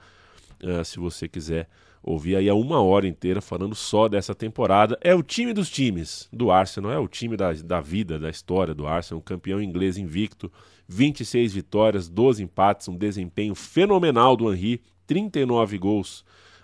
[0.63, 1.67] uh, se você quiser
[2.01, 4.97] ouvir aí a uma hora inteira falando só dessa temporada.
[5.01, 8.73] É o time dos times do Arsenal, é o time da, da vida, da história
[8.73, 10.51] do Arsenal, campeão inglês invicto,
[10.87, 16.21] 26 vitórias, 12 empates, um desempenho fenomenal do Henry, 39 gols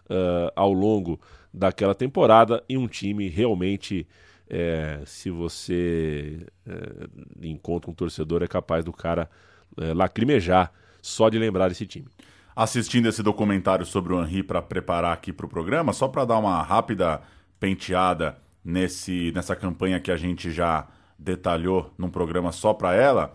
[0.09, 1.19] uh, ao longo
[1.55, 4.07] daquela temporada e um time realmente,
[4.49, 7.07] é, se você é,
[7.41, 9.29] encontra um torcedor, é capaz do cara
[9.77, 12.07] é, lacrimejar só de lembrar desse time.
[12.55, 16.37] Assistindo esse documentário sobre o Henry para preparar aqui para o programa, só para dar
[16.37, 17.21] uma rápida
[17.59, 20.87] penteada nesse, nessa campanha que a gente já
[21.17, 23.33] detalhou num programa só para ela,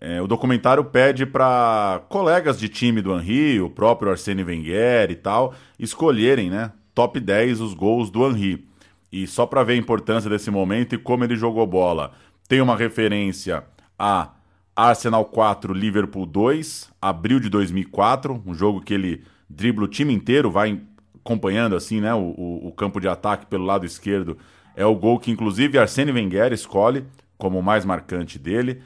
[0.00, 5.14] é, o documentário pede para colegas de time do Henry, o próprio Arsene Wenger e
[5.14, 8.62] tal, escolherem, né, top 10 os gols do Henry.
[9.10, 12.12] E só para ver a importância desse momento e como ele jogou bola,
[12.46, 13.64] tem uma referência
[13.98, 14.32] a
[14.76, 20.50] Arsenal 4, Liverpool 2, abril de 2004, um jogo que ele dribla o time inteiro,
[20.50, 20.78] vai
[21.24, 24.36] acompanhando assim, né, o, o, campo de ataque pelo lado esquerdo.
[24.76, 27.06] É o gol que inclusive Arsene Wenger escolhe
[27.38, 28.82] como o mais marcante dele.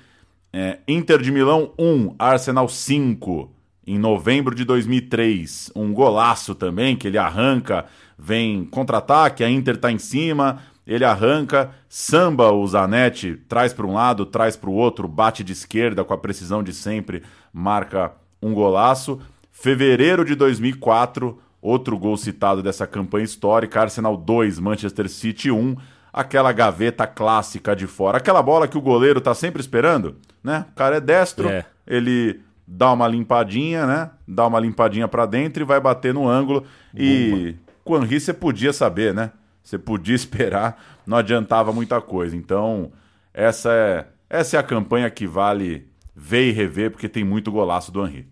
[0.53, 3.51] É, Inter de Milão 1, Arsenal 5,
[3.87, 5.71] em novembro de 2003.
[5.75, 7.87] Um golaço também, que ele arranca,
[8.19, 13.95] vem contra-ataque, a Inter tá em cima, ele arranca, samba o Zanetti, traz para um
[13.95, 17.23] lado, traz para o outro, bate de esquerda com a precisão de sempre,
[17.53, 18.13] marca
[18.43, 19.21] um golaço.
[19.51, 25.77] Fevereiro de 2004, outro gol citado dessa campanha histórica, Arsenal 2, Manchester City 1,
[26.13, 30.67] aquela gaveta clássica de fora, aquela bola que o goleiro tá sempre esperando, né?
[30.71, 31.65] O cara é destro, é.
[31.87, 34.11] ele dá uma limpadinha, né?
[34.27, 36.65] Dá uma limpadinha para dentro e vai bater no ângulo.
[36.95, 37.55] E
[37.85, 39.33] com o você podia saber, né?
[39.63, 42.37] Você podia esperar, não adiantava muita coisa.
[42.37, 42.93] Então,
[43.33, 47.93] essa é, essa é a campanha que vale ver e rever, porque tem muito golaço
[47.93, 48.29] do Henry.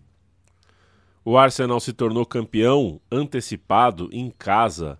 [1.25, 4.99] O Arsenal se tornou campeão antecipado em casa.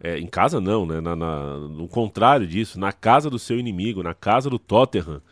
[0.00, 1.00] É, em casa não, né?
[1.00, 5.22] Na, na, no contrário disso, na casa do seu inimigo, na casa do Tottenham.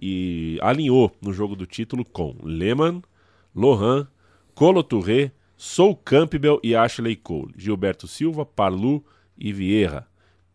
[0.00, 3.02] E alinhou no jogo do título com Lehmann,
[3.54, 4.08] Lohan,
[4.54, 7.52] Colo Touré, Sol Campbell e Ashley Cole.
[7.56, 9.04] Gilberto Silva, Parlu,
[9.40, 10.06] e Vieira.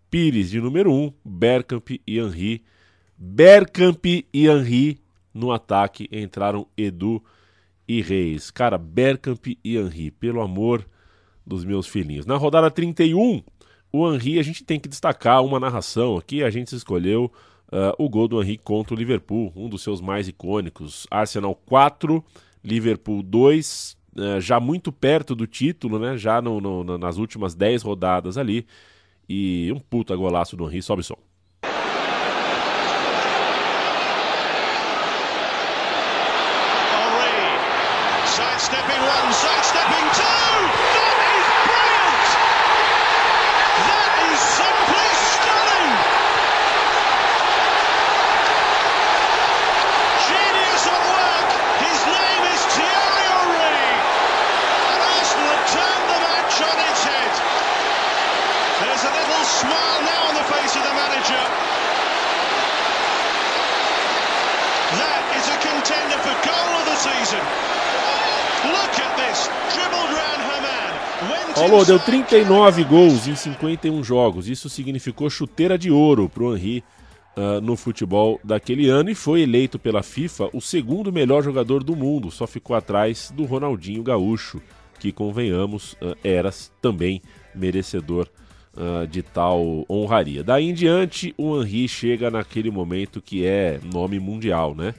[0.09, 2.63] Pires de número 1, um, Bergkamp e Henry.
[3.17, 4.99] Bergkamp e Henry
[5.33, 7.21] no ataque entraram Edu
[7.87, 8.51] e Reis.
[8.51, 10.85] Cara, Bergkamp e Henry, pelo amor
[11.45, 12.25] dos meus filhinhos.
[12.25, 13.43] Na rodada 31,
[13.91, 16.43] o Henry, a gente tem que destacar uma narração aqui.
[16.43, 17.31] A gente escolheu
[17.72, 21.07] uh, o gol do Henry contra o Liverpool, um dos seus mais icônicos.
[21.09, 22.24] Arsenal 4,
[22.63, 23.97] Liverpool 2.
[24.18, 26.18] É, já muito perto do título, né?
[26.18, 28.66] Já no, no, nas últimas 10 rodadas ali.
[29.28, 31.18] E um puta golaço do Henry, sobe som.
[71.88, 74.47] Deu 39 gols em 51 jogos.
[74.47, 76.83] Isso significou chuteira de ouro para o Henry
[77.38, 81.95] uh, no futebol daquele ano e foi eleito pela FIFA o segundo melhor jogador do
[81.95, 82.31] mundo.
[82.31, 84.63] Só ficou atrás do Ronaldinho Gaúcho,
[84.99, 87.21] que, convenhamos, uh, era também
[87.53, 88.27] merecedor
[88.73, 90.43] uh, de tal honraria.
[90.43, 94.95] Daí em diante, o Henry chega naquele momento que é nome mundial, né?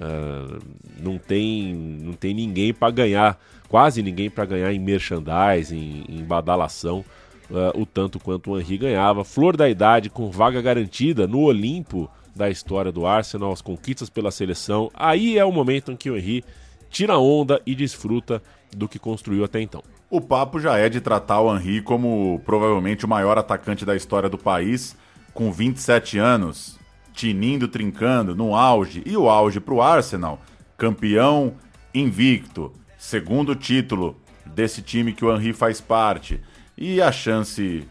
[0.00, 0.58] Uh,
[1.00, 3.38] não, tem, não tem ninguém para ganhar,
[3.68, 7.04] quase ninguém para ganhar em merchandising, em, em badalação,
[7.50, 9.24] uh, o tanto quanto o Henry ganhava.
[9.24, 14.30] Flor da idade, com vaga garantida no Olimpo da história do Arsenal, as conquistas pela
[14.30, 14.90] seleção.
[14.94, 16.44] Aí é o momento em que o Henry
[16.90, 18.42] tira onda e desfruta
[18.76, 19.82] do que construiu até então.
[20.08, 24.28] O papo já é de tratar o Henry como provavelmente o maior atacante da história
[24.28, 24.96] do país,
[25.34, 26.75] com 27 anos,
[27.16, 29.02] tinindo, trincando, no auge.
[29.04, 30.40] E o auge para o Arsenal,
[30.76, 31.54] campeão
[31.92, 36.40] invicto, segundo título desse time que o Henry faz parte.
[36.76, 37.88] E a chance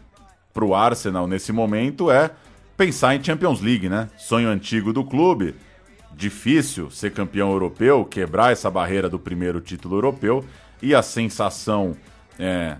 [0.54, 2.30] para o Arsenal nesse momento é
[2.76, 4.08] pensar em Champions League, né?
[4.16, 5.56] Sonho antigo do clube.
[6.14, 10.44] Difícil ser campeão europeu, quebrar essa barreira do primeiro título europeu.
[10.80, 11.96] E a sensação
[12.38, 12.76] é,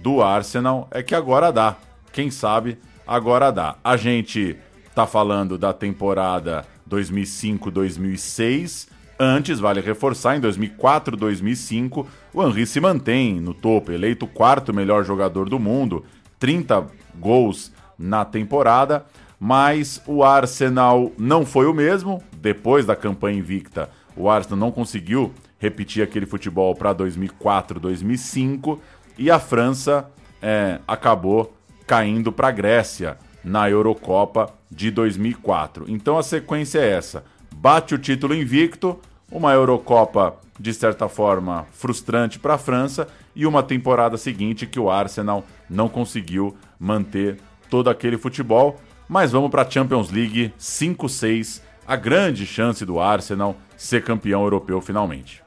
[0.00, 1.76] do Arsenal é que agora dá.
[2.12, 3.76] Quem sabe agora dá.
[3.82, 4.56] A gente
[4.98, 8.88] tá falando da temporada 2005-2006.
[9.16, 15.48] Antes, vale reforçar, em 2004-2005, o Henry se mantém no topo, eleito quarto melhor jogador
[15.48, 16.04] do mundo,
[16.40, 16.84] 30
[17.16, 19.06] gols na temporada,
[19.38, 22.20] mas o Arsenal não foi o mesmo.
[22.32, 28.80] Depois da campanha invicta, o Arsenal não conseguiu repetir aquele futebol para 2004-2005
[29.16, 30.10] e a França
[30.42, 31.54] é, acabou
[31.86, 35.84] caindo para a Grécia na Eurocopa de 2004.
[35.88, 37.24] Então a sequência é essa:
[37.54, 38.98] bate o título invicto,
[39.30, 44.90] uma Eurocopa de certa forma frustrante para a França e uma temporada seguinte que o
[44.90, 47.38] Arsenal não conseguiu manter
[47.70, 48.80] todo aquele futebol.
[49.08, 54.80] Mas vamos para a Champions League 5-6, a grande chance do Arsenal ser campeão europeu
[54.80, 55.42] finalmente.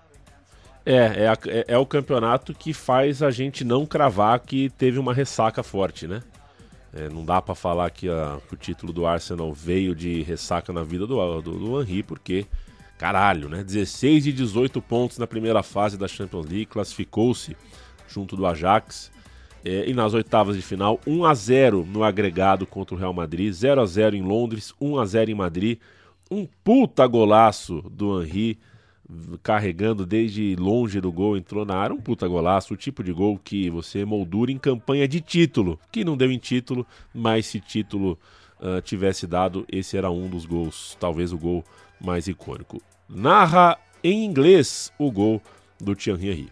[0.83, 4.97] É, é, a- é- é o campeonato que faz a gente não cravar que teve
[4.97, 6.21] uma ressaca forte, né?
[6.93, 10.73] É, não dá pra falar que, a- que o título do Arsenal veio de ressaca
[10.73, 12.45] na vida do, do, do Henry, porque,
[12.97, 13.63] caralho, né?
[13.63, 17.55] 16 de 18 pontos na primeira fase da Champions League, classificou-se
[18.09, 19.09] junto do Ajax.
[19.63, 23.53] É, e nas oitavas de final, 1 a 0 no agregado contra o Real Madrid,
[23.53, 25.79] 0 a 0 em Londres, 1 a 0 em Madrid.
[26.29, 28.57] Um puta golaço do Henry
[29.43, 33.39] carregando desde longe do gol, entrou na área, um puta golaço, o tipo de gol
[33.43, 38.17] que você moldura em campanha de título, que não deu em título, mas se título
[38.61, 41.63] ah, tivesse dado, esse era um dos gols, talvez o gol
[41.99, 42.79] mais icônico.
[43.09, 45.41] Narra em inglês o gol
[45.79, 46.51] do Thierry Henry.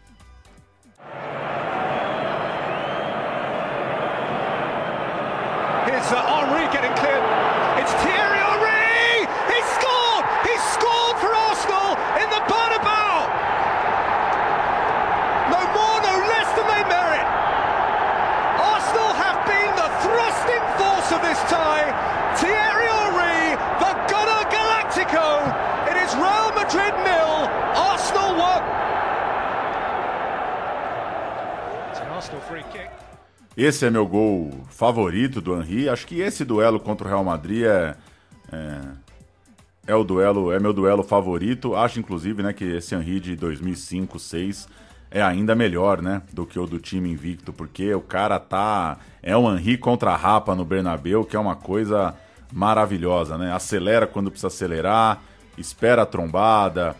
[5.86, 7.24] Here's uh, Henri getting cleared.
[7.78, 9.30] It's Thierry Henry!
[9.54, 10.26] He scored!
[10.50, 13.30] He scored for Arsenal in the Bernabeu!
[15.54, 17.26] No more, no less than they merit.
[18.60, 21.90] Arsenal have been the thrusting force of this tie.
[22.38, 25.52] Thierry Henry, the Gunner Galactico.
[25.90, 28.64] It is Real Madrid nil, Arsenal one.
[31.92, 32.39] It's an Arsenal free kick.
[33.56, 35.90] Esse é meu gol favorito do Henry.
[35.90, 37.96] Acho que esse duelo contra o Real Madrid é,
[38.52, 38.82] é,
[39.88, 41.76] é o duelo, é meu duelo favorito.
[41.76, 44.68] Acho inclusive, né, que esse Henry de 2005-6
[45.12, 49.36] é ainda melhor, né, do que o do time invicto, porque o cara tá é
[49.36, 52.16] um Henry contra a Rapa no Bernabéu, que é uma coisa
[52.52, 53.54] maravilhosa, né?
[53.54, 55.22] Acelera quando precisa acelerar,
[55.58, 56.96] espera a trombada,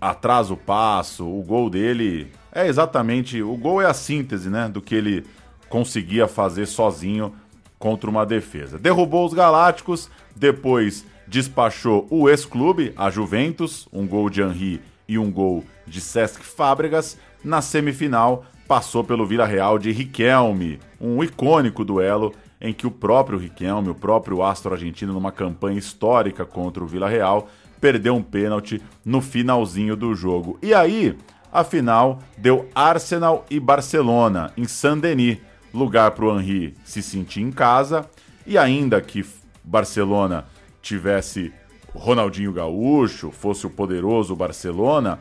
[0.00, 4.80] atrasa o passo, o gol dele é exatamente, o gol é a síntese, né, do
[4.80, 5.24] que ele
[5.68, 7.34] conseguia fazer sozinho
[7.78, 8.78] contra uma defesa.
[8.78, 15.30] Derrubou os Galácticos, depois despachou o ex-clube, a Juventus, um gol de Henry e um
[15.30, 17.18] gol de Cesc Fábregas.
[17.42, 23.38] Na semifinal, passou pelo Vila Real de Riquelme, um icônico duelo em que o próprio
[23.38, 27.48] Riquelme, o próprio astro argentino, numa campanha histórica contra o Vila Real,
[27.80, 30.58] perdeu um pênalti no finalzinho do jogo.
[30.62, 31.14] E aí,
[31.54, 35.38] a final deu Arsenal e Barcelona em Saint-Denis,
[35.72, 38.10] lugar para o Henry se sentir em casa
[38.44, 39.24] e ainda que
[39.62, 40.46] Barcelona
[40.82, 41.52] tivesse
[41.94, 45.20] Ronaldinho Gaúcho, fosse o poderoso Barcelona,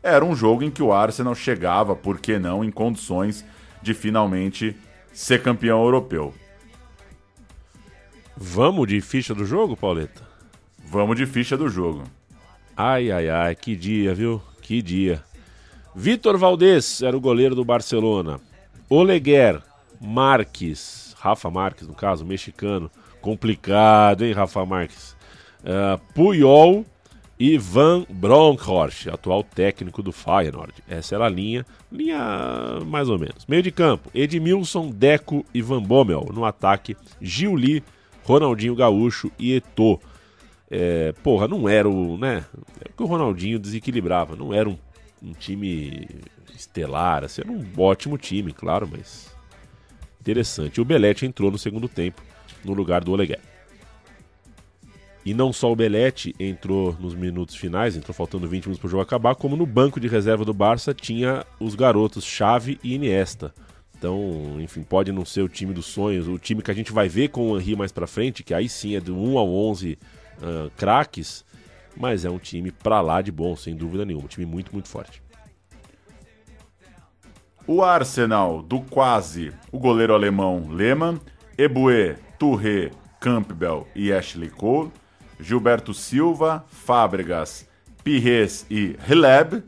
[0.00, 3.44] era um jogo em que o Arsenal chegava, por que não, em condições
[3.82, 4.76] de finalmente
[5.12, 6.32] ser campeão europeu.
[8.36, 10.22] Vamos de ficha do jogo, Pauleta?
[10.78, 12.04] Vamos de ficha do jogo.
[12.76, 14.40] Ai, ai, ai, que dia, viu?
[14.60, 15.22] Que dia.
[15.94, 18.40] Vitor Valdez era o goleiro do Barcelona.
[18.88, 19.60] Oleguer,
[20.00, 22.90] Marques, Rafa Marques, no caso, mexicano.
[23.20, 25.14] Complicado, hein, Rafa Marques?
[25.60, 26.84] Uh, Puyol
[27.38, 30.74] e Van Bronckhorst, atual técnico do Feyenoord.
[30.88, 32.18] Essa era a linha, linha
[32.86, 33.44] mais ou menos.
[33.46, 36.30] Meio de campo, Edmilson, Deco e Van Bommel.
[36.32, 37.84] No ataque, Gilli,
[38.24, 40.00] Ronaldinho Gaúcho e Eto'o.
[40.70, 42.16] É, porra, não era o.
[42.16, 42.44] né?
[42.80, 44.34] É o que o Ronaldinho desequilibrava.
[44.34, 44.78] Não era um,
[45.22, 46.08] um time
[46.54, 49.30] estelar, assim, era um ótimo time, claro, mas.
[50.20, 50.80] Interessante.
[50.80, 52.22] O Belete entrou no segundo tempo,
[52.64, 53.40] no lugar do Oleguer.
[55.24, 58.90] E não só o Belete entrou nos minutos finais, entrou faltando 20 minutos para o
[58.90, 63.54] jogo acabar, como no banco de reserva do Barça tinha os garotos Xavi e Iniesta.
[63.96, 67.08] Então, enfim, pode não ser o time dos sonhos, o time que a gente vai
[67.08, 69.96] ver com o Henry mais para frente, que aí sim é do 1 ao 11
[70.38, 71.44] uh, craques,
[71.96, 74.24] mas é um time pra lá de bom, sem dúvida nenhuma.
[74.24, 75.22] Um time muito, muito forte.
[77.66, 81.20] O Arsenal do quase, o goleiro alemão Lehmann,
[81.56, 82.90] Eboué, Touré
[83.20, 84.90] Campbell e Ashley Cole,
[85.38, 87.68] Gilberto Silva, Fábregas,
[88.02, 89.62] Pires e Hileb.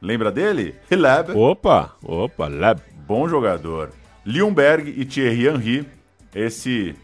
[0.00, 0.74] Lembra dele?
[0.90, 1.30] Hileb.
[1.30, 2.80] Opa, opa, Leb.
[3.06, 3.92] Bom jogador.
[4.24, 5.88] Liumberg e Thierry Henry.
[6.34, 6.94] Esse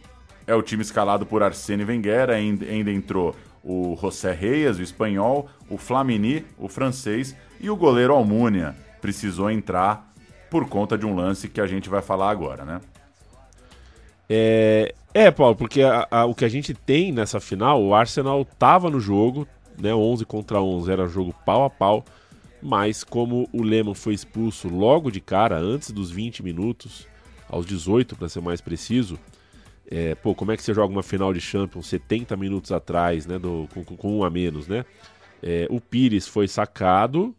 [0.46, 2.28] é o time escalado por Arsene Wenger.
[2.28, 8.74] Ainda entrou o José Reis, o espanhol, o Flamini, o francês, e o goleiro Almunia
[9.00, 10.12] precisou entrar
[10.50, 12.80] por conta de um lance que a gente vai falar agora, né?
[14.28, 18.44] É, é Paulo, porque a, a, o que a gente tem nessa final, o Arsenal
[18.44, 19.46] tava no jogo,
[19.78, 22.04] né, 11 contra 11, era jogo pau a pau,
[22.62, 27.06] mas como o Lehmann foi expulso logo de cara, antes dos 20 minutos,
[27.48, 29.18] aos 18 para ser mais preciso,
[29.90, 33.38] é, pô, como é que você joga uma final de Champions 70 minutos atrás, né,
[33.38, 34.84] do, com, com um a menos, né?
[35.42, 37.34] É, o Pires foi sacado,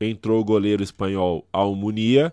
[0.00, 2.32] entrou o goleiro espanhol Almunia,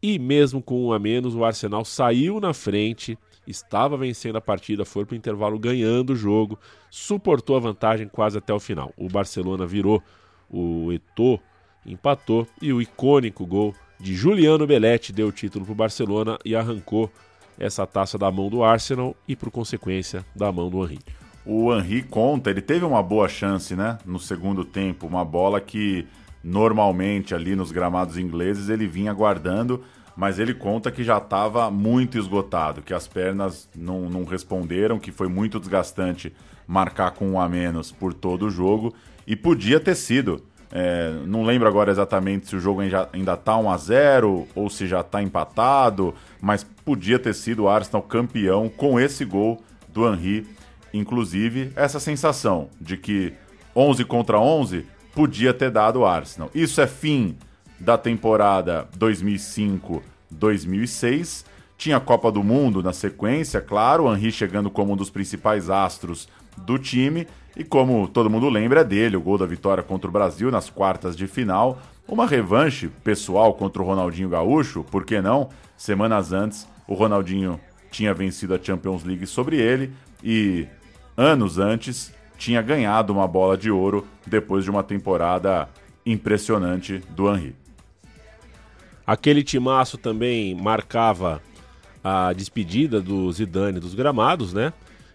[0.00, 4.84] e mesmo com um a menos, o Arsenal saiu na frente, estava vencendo a partida,
[4.84, 6.56] foi para o intervalo ganhando o jogo,
[6.88, 8.92] suportou a vantagem quase até o final.
[8.96, 10.00] O Barcelona virou,
[10.48, 11.40] o Eto'o
[11.84, 16.54] empatou e o icônico gol de Juliano Belletti deu o título para o Barcelona e
[16.54, 17.10] arrancou
[17.58, 20.98] essa taça da mão do Arsenal e, por consequência, da mão do Henry.
[21.44, 23.98] O Henry conta, ele teve uma boa chance, né?
[24.04, 26.06] No segundo tempo, uma bola que
[26.42, 29.82] normalmente ali nos gramados ingleses ele vinha guardando,
[30.16, 35.12] mas ele conta que já estava muito esgotado, que as pernas não, não responderam, que
[35.12, 36.32] foi muito desgastante
[36.66, 38.94] marcar com um a menos por todo o jogo
[39.26, 40.42] e podia ter sido.
[40.70, 44.86] É, não lembro agora exatamente se o jogo ainda está 1 a 0 ou se
[44.86, 50.46] já está empatado, mas podia ter sido o Arsenal campeão com esse gol do Henry.
[50.92, 53.32] Inclusive, essa sensação de que
[53.74, 56.50] 11 contra 11 podia ter dado o Arsenal.
[56.54, 57.36] Isso é fim
[57.78, 61.44] da temporada 2005-2006.
[61.76, 65.70] Tinha a Copa do Mundo na sequência, claro, o Henry chegando como um dos principais
[65.70, 67.24] astros do time
[67.58, 71.16] e como todo mundo lembra, dele o gol da vitória contra o Brasil nas quartas
[71.16, 71.82] de final.
[72.06, 75.48] Uma revanche pessoal contra o Ronaldinho Gaúcho, por que não?
[75.76, 79.92] Semanas antes, o Ronaldinho tinha vencido a Champions League sobre ele
[80.22, 80.68] e
[81.16, 85.68] anos antes tinha ganhado uma bola de ouro depois de uma temporada
[86.06, 87.56] impressionante do Henry.
[89.04, 91.42] Aquele timaço também marcava
[92.04, 94.72] a despedida do Zidane dos gramados, né?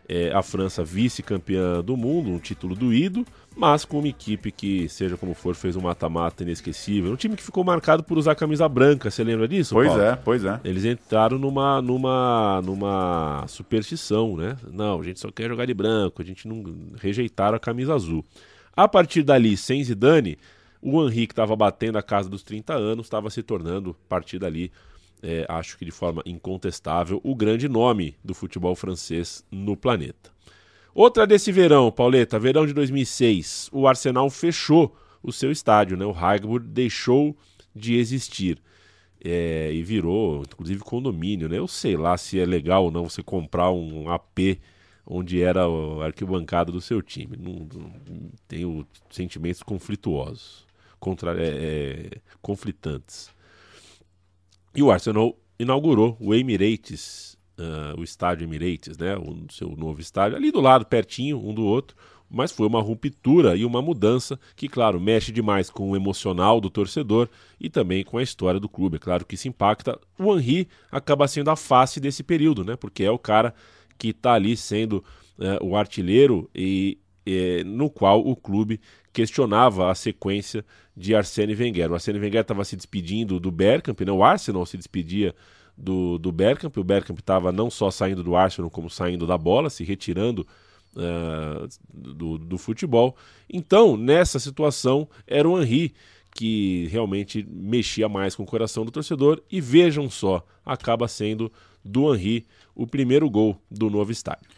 [0.08, 3.26] É, a França vice-campeã do mundo, um título doído,
[3.56, 7.12] mas com uma equipe que, seja como for, fez um mata-mata inesquecível.
[7.12, 9.74] Um time que ficou marcado por usar camisa branca, você lembra disso?
[9.76, 10.04] Pois Paulo?
[10.04, 10.60] é, pois é.
[10.64, 14.58] Eles entraram numa, numa, numa superstição, né?
[14.72, 16.64] Não, a gente só quer jogar de branco, a gente não
[17.00, 18.26] rejeitaram a camisa azul.
[18.76, 20.38] A partir dali, sem Zidane,
[20.82, 24.72] o Henrique estava batendo a casa dos 30 anos, estava se tornando, a partir dali,
[25.24, 30.32] é, acho que de forma incontestável, o grande nome do futebol francês no planeta.
[30.94, 36.06] Outra desse verão, Pauleta, verão de 2006, o Arsenal fechou o seu estádio, né?
[36.06, 37.36] O Highbury deixou
[37.74, 38.62] de existir
[39.24, 41.58] é, e virou, inclusive, condomínio, né?
[41.58, 44.60] Eu sei lá se é legal ou não você comprar um AP
[45.06, 47.38] onde era a arquibancada do seu time.
[47.38, 50.66] Não, não tenho sentimentos conflituosos,
[51.00, 52.10] contra, é, é,
[52.42, 53.32] conflitantes.
[54.76, 60.38] E o Arsenal inaugurou o Emirates, uh, o estádio Emirates, né, o seu novo estádio,
[60.38, 61.96] ali do lado, pertinho um do outro,
[62.30, 66.70] mas foi uma ruptura e uma mudança que, claro, mexe demais com o emocional do
[66.70, 68.96] torcedor e também com a história do clube.
[68.96, 70.00] É claro que isso impacta.
[70.18, 73.54] O Henry acaba sendo a face desse período, né, porque é o cara
[73.98, 75.04] que está ali sendo
[75.38, 78.82] uh, o artilheiro e, e no qual o clube
[79.14, 80.66] questionava a sequência
[80.98, 81.92] de Arsene Wenger.
[81.92, 84.12] O Arsene Wenger estava se despedindo do Bergkamp, né?
[84.12, 85.34] o Arsenal se despedia
[85.78, 89.70] do, do Bergkamp, o Bergkamp estava não só saindo do Arsenal, como saindo da bola,
[89.70, 90.46] se retirando
[90.96, 93.16] uh, do, do futebol.
[93.50, 95.94] Então, nessa situação, era o Henry
[96.36, 101.52] que realmente mexia mais com o coração do torcedor e vejam só, acaba sendo
[101.86, 104.50] do Henry o primeiro gol do novo estádio.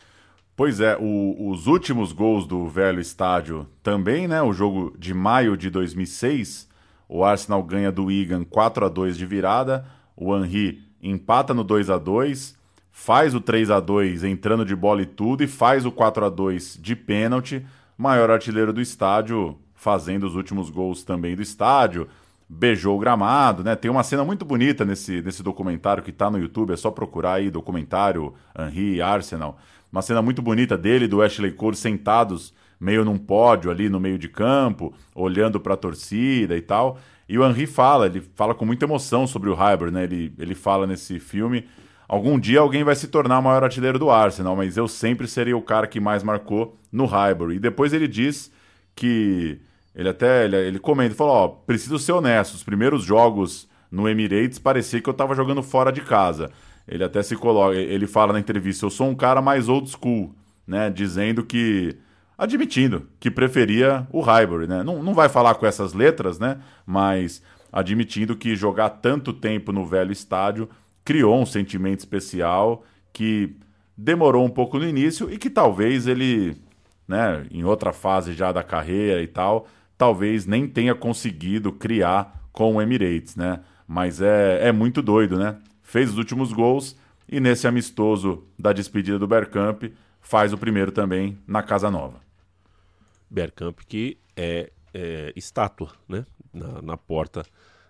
[0.55, 4.41] Pois é, o, os últimos gols do velho estádio também, né?
[4.41, 6.69] O jogo de maio de 2006,
[7.09, 9.85] o Arsenal ganha do Wigan 4 a 2 de virada,
[10.15, 12.55] o Henry empata no 2 a 2
[12.97, 16.29] faz o 3 a 2 entrando de bola e tudo e faz o 4 a
[16.29, 17.63] 2 de pênalti,
[17.97, 22.07] maior artilheiro do estádio, fazendo os últimos gols também do estádio,
[22.47, 23.75] beijou o gramado, né?
[23.75, 27.33] Tem uma cena muito bonita nesse, nesse documentário que está no YouTube, é só procurar
[27.33, 29.59] aí, documentário Henry Arsenal.
[29.95, 34.19] Uma cena muito bonita dele, do Ashley Cole sentados meio num pódio ali no meio
[34.19, 36.99] de campo, olhando para a torcida e tal.
[37.29, 40.03] E o Henry fala, ele fala com muita emoção sobre o Highbury, né?
[40.03, 41.65] Ele, ele fala nesse filme,
[42.09, 45.55] algum dia alguém vai se tornar o maior artilheiro do Arsenal, mas eu sempre seria
[45.55, 47.55] o cara que mais marcou no Highbury.
[47.55, 48.51] E depois ele diz
[48.93, 49.61] que
[49.95, 54.59] ele até ele, ele comenta, falou, ó, preciso ser honesto, os primeiros jogos no Emirates
[54.59, 56.51] parecia que eu tava jogando fora de casa.
[56.87, 60.35] Ele até se coloca, ele fala na entrevista, eu sou um cara mais old school,
[60.67, 61.97] né, dizendo que
[62.37, 64.83] admitindo que preferia o Highbury, né?
[64.83, 66.59] Não, não vai falar com essas letras, né?
[66.85, 70.69] Mas admitindo que jogar tanto tempo no velho estádio
[71.03, 72.83] criou um sentimento especial
[73.13, 73.55] que
[73.97, 76.57] demorou um pouco no início e que talvez ele,
[77.07, 79.67] né, em outra fase já da carreira e tal,
[79.97, 83.61] talvez nem tenha conseguido criar com o Emirates, né?
[83.87, 85.57] Mas é, é muito doido, né?
[85.95, 86.93] Fez os últimos gols
[87.25, 89.83] e nesse amistoso da despedida do Bergkamp
[90.19, 92.19] faz o primeiro também na Casa Nova.
[93.29, 96.25] Bergkamp que é, é estátua, né?
[96.53, 97.45] Na, na porta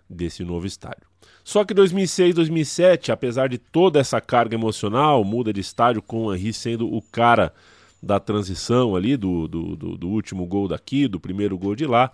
[0.08, 1.04] desse novo estádio.
[1.42, 6.32] Só que 2006, 2007, apesar de toda essa carga emocional, muda de estádio com o
[6.32, 7.52] Henry sendo o cara
[8.00, 12.12] da transição ali, do, do, do, do último gol daqui, do primeiro gol de lá,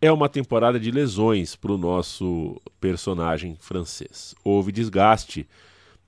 [0.00, 4.34] é uma temporada de lesões para o nosso personagem francês.
[4.44, 5.48] Houve desgaste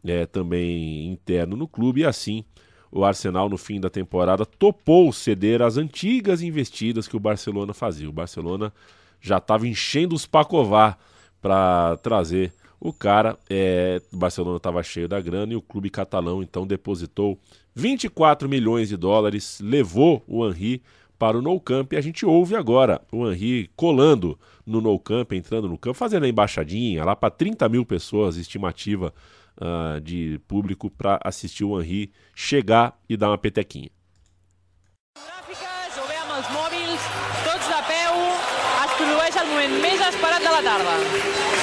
[0.04, 2.44] é, também interno no clube e assim
[2.90, 8.08] o Arsenal no fim da temporada topou ceder as antigas investidas que o Barcelona fazia.
[8.08, 8.72] O Barcelona
[9.20, 10.96] já estava enchendo os pacová
[11.40, 13.38] para trazer o cara.
[13.50, 17.38] É, o Barcelona estava cheio da grana e o clube catalão então depositou
[17.74, 20.82] 24 milhões de dólares, levou o Henry
[21.18, 25.32] para o No Camp e a gente ouve agora o Henry colando no No Camp,
[25.32, 29.12] entrando no campo, fazendo a embaixadinha lá para 30 mil pessoas, estimativa
[29.60, 33.90] uh, de público para assistir o Henry chegar e dar uma petequinha.
[35.16, 35.96] Gràfiques,
[36.36, 37.04] els mòbils,
[37.46, 38.18] tots de peu,
[38.84, 41.55] es produeix el moment més esperat de la tarda.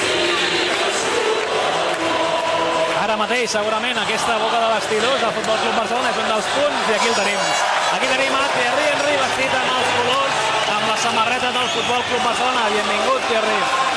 [3.04, 6.92] Ara mateix, segurament, aquesta boca de vestidors del Futbol Club Barcelona és un dels punts
[6.92, 7.42] i aquí el tenim.
[7.98, 10.38] Aquí tenim a Thierry Henry vestit amb els colors,
[10.78, 12.70] amb la samarreta del Futbol Club Barcelona.
[12.78, 13.92] Benvingut, Thierry.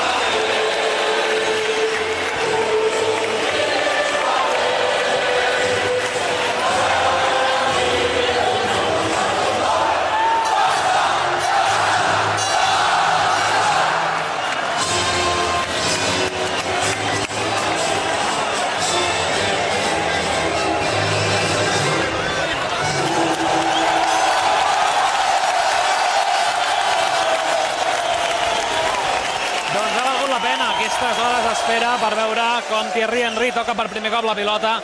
[31.67, 34.77] D'espera per veure com Thierry Henry toca per primer cop la pilota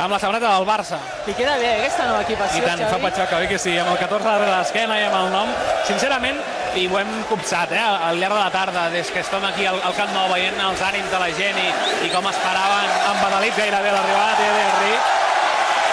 [0.00, 0.96] amb la samarreta del Barça.
[1.28, 3.02] I queda bé aquesta nova equipació, I tant, fa Xavi.
[3.04, 5.52] patxoca, oi que sí, amb el 14 darrere l'esquena i amb el nom.
[5.84, 6.40] Sincerament,
[6.80, 9.76] i ho hem copsat eh, al llarg de la tarda, des que estem aquí al,
[9.84, 11.68] al Camp Nou veient els ànims de la gent i,
[12.08, 14.96] i com esperaven embadalits gairebé l'arribada de Thierry Henry.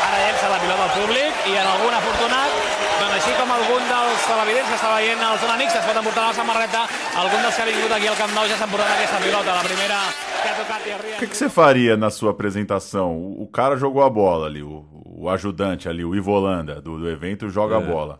[0.08, 2.79] Ara llença la pilota al públic i en algun afortunat,
[3.20, 6.82] així com algun dels televidents que està veient els amics es pot emportar la samarreta,
[7.20, 9.65] algun dels que ha vingut aquí al Camp Nou ja s'ha emportat aquesta pilota, la
[9.67, 9.99] primera
[10.39, 13.15] que ha tocat Thierry O que, que você faria na sua apresentação?
[13.17, 16.97] O, o cara jogou a bola ali, o, o ajudante ali, o Ivo Holanda do,
[16.97, 17.86] do evento, joga a É.
[17.86, 18.20] bola.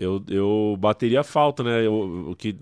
[0.00, 1.86] Eu, eu bateria falta, né?
[1.86, 2.56] Eu, o que,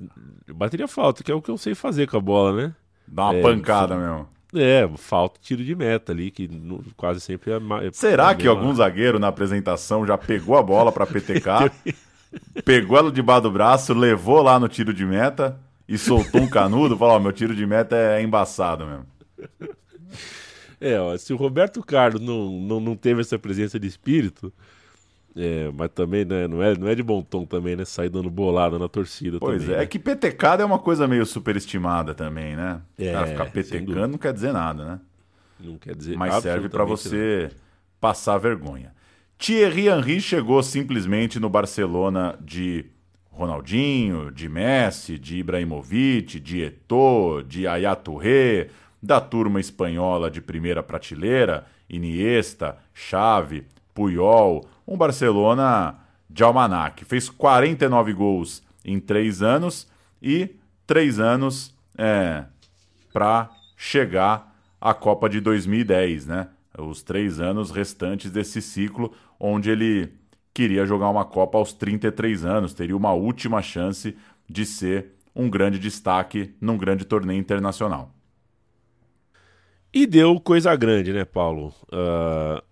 [0.46, 2.74] eu bateria falta, que é o que eu sei fazer com a bola, né?
[3.08, 4.28] Dá uma É, pancada mesmo.
[4.54, 7.96] É, falta tiro de meta ali, que no- quase sempre é mais.
[7.96, 11.70] Será é que algum zagueiro na apresentação já pegou a bola pra PTK,
[12.64, 15.58] pegou ela debaixo do braço, levou lá no tiro de meta
[15.88, 16.96] e soltou um canudo?
[16.96, 19.06] Falou: Ó, meu tiro de meta é embaçado mesmo.
[20.80, 24.52] É, ó, se o Roberto Carlos não, não, não teve essa presença de espírito,
[25.36, 27.84] é, mas também né, não, é, não é de bom tom também, né?
[27.84, 29.74] Sair dando bolada na torcida Pois também.
[29.74, 29.84] é, né?
[29.84, 32.80] é que petecada é uma coisa meio superestimada também, né?
[32.98, 35.00] É, o cara ficar sem petecando não quer dizer nada, né?
[35.60, 37.56] Não quer dizer Mas serve pra absolutamente você
[38.00, 38.92] passar vergonha.
[39.38, 42.86] Thierry Henry chegou simplesmente no Barcelona de
[43.30, 48.68] Ronaldinho, de Messi, de Ibrahimovic, de Eto'o, de Yaya Touré,
[49.02, 57.04] da turma espanhola de primeira prateleira, Iniesta, Xavi, Puyol, um Barcelona de almanac.
[57.04, 59.88] Fez 49 gols em três anos
[60.20, 62.44] e três anos é,
[63.12, 66.48] para chegar à Copa de 2010, né?
[66.76, 70.12] Os três anos restantes desse ciclo, onde ele
[70.52, 74.16] queria jogar uma Copa aos 33 anos, teria uma última chance
[74.48, 78.12] de ser um grande destaque num grande torneio internacional.
[79.92, 81.74] E deu coisa grande, né, Paulo?
[81.92, 82.62] Ah,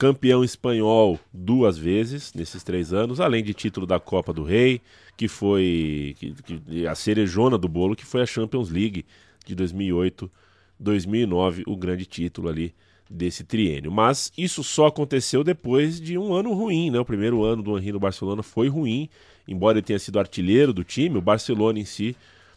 [0.00, 4.80] campeão espanhol duas vezes nesses três anos, além de título da Copa do Rei,
[5.14, 9.04] que foi que- que- a cerejona do bolo, que foi a Champions League
[9.44, 10.30] de 2008,
[10.78, 12.74] 2009, o grande título ali
[13.10, 13.92] desse triênio.
[13.92, 16.98] Mas isso só aconteceu depois de um ano ruim, né?
[16.98, 19.06] O primeiro ano do Henry no Barcelona foi ruim,
[19.46, 22.16] embora ele tenha sido artilheiro do time, o Barcelona em si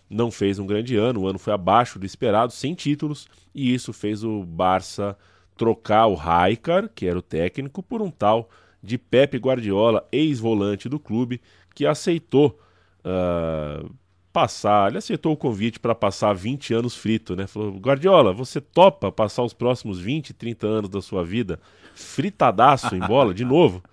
[0.09, 3.91] não fez um grande ano, o ano foi abaixo do esperado, sem títulos, e isso
[3.91, 5.17] fez o Barça
[5.55, 8.49] trocar o Raikar, que era o técnico, por um tal
[8.81, 11.41] de Pepe Guardiola, ex-volante do clube,
[11.73, 12.59] que aceitou
[13.05, 13.89] uh,
[14.33, 17.45] passar, ele aceitou o convite para passar 20 anos frito, né?
[17.45, 21.59] Falou, Guardiola, você topa passar os próximos 20, 30 anos da sua vida
[21.95, 23.83] fritadaço em bola de novo?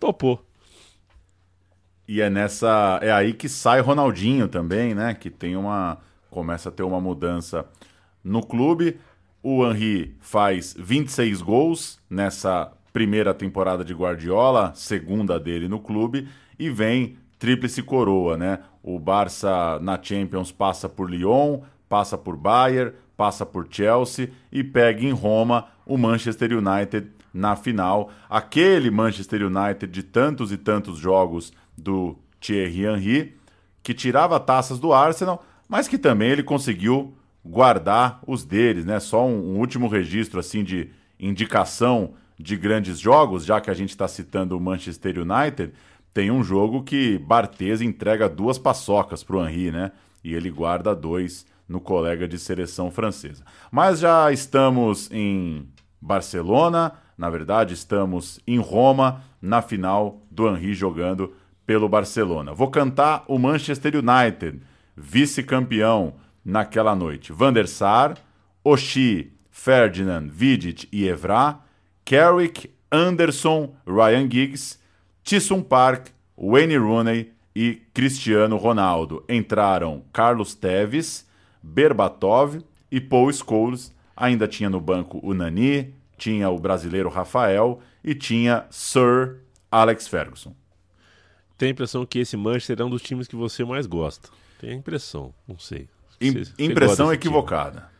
[0.00, 0.44] Topou.
[2.08, 2.98] E é nessa.
[3.02, 5.14] É aí que sai Ronaldinho também, né?
[5.14, 5.98] Que tem uma.
[6.30, 7.66] Começa a ter uma mudança
[8.24, 8.98] no clube.
[9.42, 16.68] O Henry faz 26 gols nessa primeira temporada de Guardiola, segunda dele no clube, e
[16.68, 18.58] vem tríplice coroa, né?
[18.82, 25.04] O Barça na Champions passa por Lyon, passa por Bayern, passa por Chelsea e pega
[25.04, 28.10] em Roma o Manchester United na final.
[28.28, 33.36] Aquele Manchester United de tantos e tantos jogos do Thierry Henry,
[33.82, 37.14] que tirava taças do Arsenal, mas que também ele conseguiu
[37.44, 39.00] guardar os deles, né?
[39.00, 43.90] Só um, um último registro assim de indicação de grandes jogos, já que a gente
[43.90, 45.72] está citando o Manchester United,
[46.12, 49.92] tem um jogo que Barthez entrega duas paçocas para o Henry, né?
[50.24, 53.44] E ele guarda dois no colega de seleção francesa.
[53.70, 55.68] Mas já estamos em
[56.00, 61.32] Barcelona, na verdade, estamos em Roma, na final do Henry jogando
[61.66, 62.52] pelo Barcelona.
[62.52, 64.60] Vou cantar o Manchester United,
[64.96, 66.14] vice-campeão
[66.44, 67.32] naquela noite.
[67.32, 68.16] Van der Sar,
[68.64, 71.60] Oshie, Ferdinand, Vidic e Evra,
[72.04, 74.78] Carrick, Anderson, Ryan Giggs,
[75.22, 79.24] Tisson Park, Wayne Rooney e Cristiano Ronaldo.
[79.28, 81.26] Entraram Carlos Teves,
[81.62, 83.94] Berbatov e Paul Scholes.
[84.16, 89.38] Ainda tinha no banco o Nani, tinha o brasileiro Rafael e tinha Sir
[89.70, 90.54] Alex Ferguson
[91.60, 94.30] tem a impressão que esse Manchester é um dos times que você mais gosta.
[94.58, 95.90] Tem a impressão, não sei.
[96.20, 97.80] Você, impressão equivocada.
[97.80, 97.90] Time.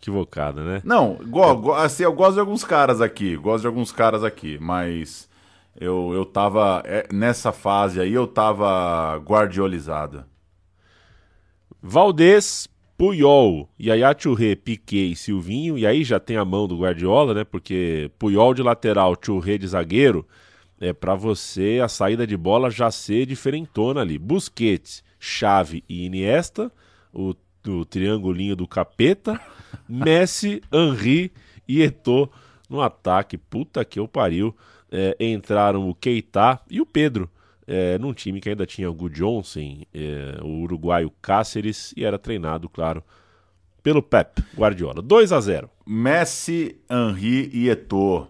[0.00, 0.82] Equivocada, né?
[0.84, 4.58] Não, go, go, assim, eu gosto de alguns caras aqui, gosto de alguns caras aqui,
[4.60, 5.28] mas
[5.78, 6.82] eu, eu tava.
[6.86, 10.24] É, nessa fase aí eu tava guardiolizado.
[11.82, 17.32] Valdez, Puyol, Yaya Churré, Piquet e Silvinho, e aí já tem a mão do Guardiola,
[17.32, 17.44] né?
[17.44, 20.26] Porque Puyol de lateral, Churré de zagueiro
[20.80, 24.18] é para você a saída de bola já ser diferentona ali.
[24.18, 26.72] Busquets, Chave e Iniesta,
[27.12, 27.34] o,
[27.66, 29.40] o triangulinho do capeta,
[29.88, 31.32] Messi, Henri
[31.66, 32.30] e Eto'o
[32.68, 33.36] no ataque.
[33.36, 34.54] Puta que eu pariu.
[34.92, 37.30] É, entraram o Keita e o Pedro.
[37.66, 42.18] É, num time que ainda tinha o Gu Johnson, é, o uruguaio Cáceres e era
[42.18, 43.04] treinado, claro,
[43.80, 45.00] pelo Pep Guardiola.
[45.00, 48.26] 2 a 0 Messi, Henri e Eto'o.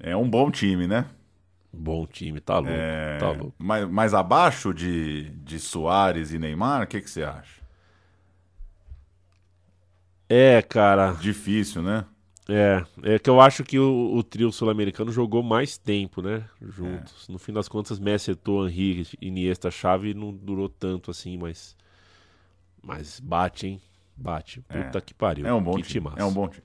[0.00, 1.06] É um bom time, né?
[1.72, 2.72] Bom time, tá louco.
[2.72, 3.18] É...
[3.18, 3.54] Tá louco.
[3.58, 7.55] Mais, mais abaixo de, de Soares e Neymar, o que, que você acha?
[10.28, 11.12] É, cara.
[11.12, 12.04] Difícil, né?
[12.48, 16.44] É, é que eu acho que o, o trio sul-americano jogou mais tempo, né?
[16.62, 17.26] Juntos.
[17.28, 17.32] É.
[17.32, 21.76] No fim das contas, Messi, Eto'o, Henrique, Iniesta, Chave não durou tanto assim, mas.
[22.82, 23.80] Mas bate, hein?
[24.16, 24.64] Bate.
[24.68, 24.82] É.
[24.82, 25.00] Puta é.
[25.00, 25.46] que pariu.
[25.46, 26.08] É um bom que time.
[26.16, 26.62] É um bom time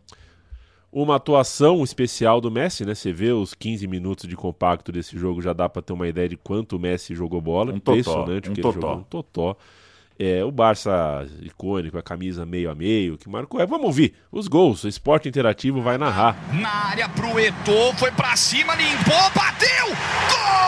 [0.92, 2.94] uma atuação especial do Messi, né?
[2.94, 6.28] Você vê os 15 minutos de compacto desse jogo, já dá para ter uma ideia
[6.28, 7.72] de quanto o Messi jogou bola.
[7.72, 8.78] Um Impressionante um o que totó.
[8.78, 8.98] ele jogou.
[8.98, 9.58] Um totó.
[10.24, 13.60] É, o Barça icônico, a camisa meio a meio, que marcou.
[13.60, 14.84] É, vamos ouvir os gols.
[14.84, 16.38] O Esporte Interativo vai narrar.
[16.54, 19.88] Na área pro Eto'o, foi para cima, limpou, bateu!
[20.30, 20.62] Gol!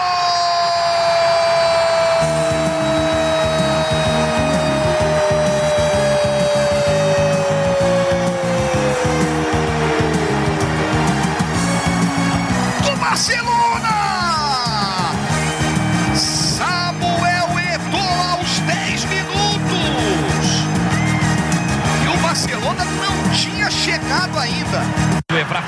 [13.00, 13.53] Barcelona!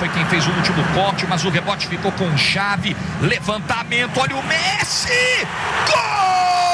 [0.05, 2.95] Foi quem fez o último corte, mas o rebote ficou com chave.
[3.21, 5.47] Levantamento, olha o Messi!
[5.87, 6.64] Gol!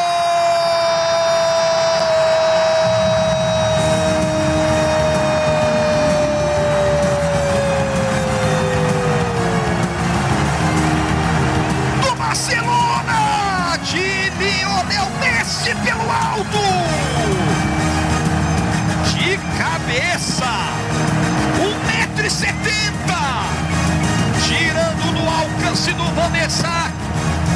[25.89, 26.67] Vanessa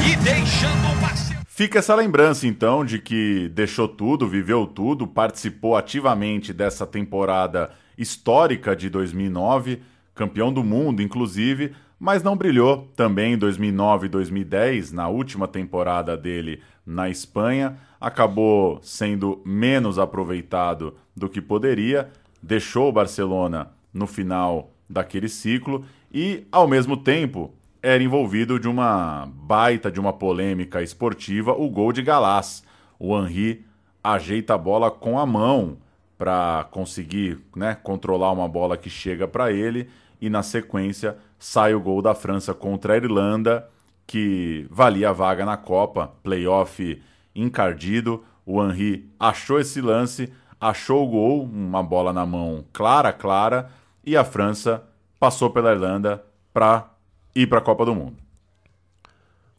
[0.03, 1.45] e deixando o.
[1.45, 8.75] Fica essa lembrança então de que deixou tudo, viveu tudo, participou ativamente dessa temporada histórica
[8.75, 9.79] de 2009,
[10.15, 16.17] campeão do mundo, inclusive, mas não brilhou também em 2009 e 2010, na última temporada
[16.17, 17.77] dele na Espanha.
[18.01, 22.09] Acabou sendo menos aproveitado do que poderia,
[22.41, 27.53] deixou o Barcelona no final daquele ciclo e, ao mesmo tempo,
[27.85, 32.63] era envolvido de uma baita de uma polêmica esportiva, o gol de Galás.
[32.97, 33.63] O Henri
[34.03, 35.77] ajeita a bola com a mão
[36.17, 39.87] para conseguir né, controlar uma bola que chega para ele
[40.19, 43.69] e na sequência sai o gol da França contra a Irlanda
[44.07, 46.99] que valia a vaga na Copa, playoff
[47.35, 48.23] encardido.
[48.43, 53.69] O Henri achou esse lance, achou o gol, uma bola na mão clara, clara,
[54.03, 54.83] e a França
[55.19, 56.94] passou pela Irlanda para
[57.35, 58.17] ir para a Copa do Mundo.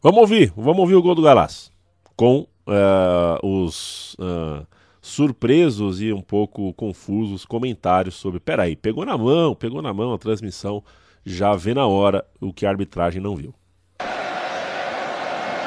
[0.01, 1.71] Vamos ouvir, vamos ouvir o gol do Galás
[2.15, 4.65] com uh, os uh,
[5.01, 8.39] surpresos e um pouco confusos comentários sobre.
[8.39, 10.83] Peraí, pegou na mão, pegou na mão a transmissão,
[11.25, 13.53] já vê na hora o que a arbitragem não viu.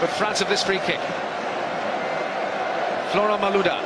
[0.01, 0.99] But France have this free kick.
[3.13, 3.77] Florent Malouda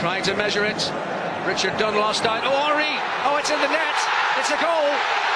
[0.00, 0.92] trying to measure it.
[1.46, 2.42] Richard Dunn lost out.
[2.44, 2.98] Oh, Henri!
[3.24, 3.96] Oh, it's in the net.
[4.38, 5.33] It's a goal.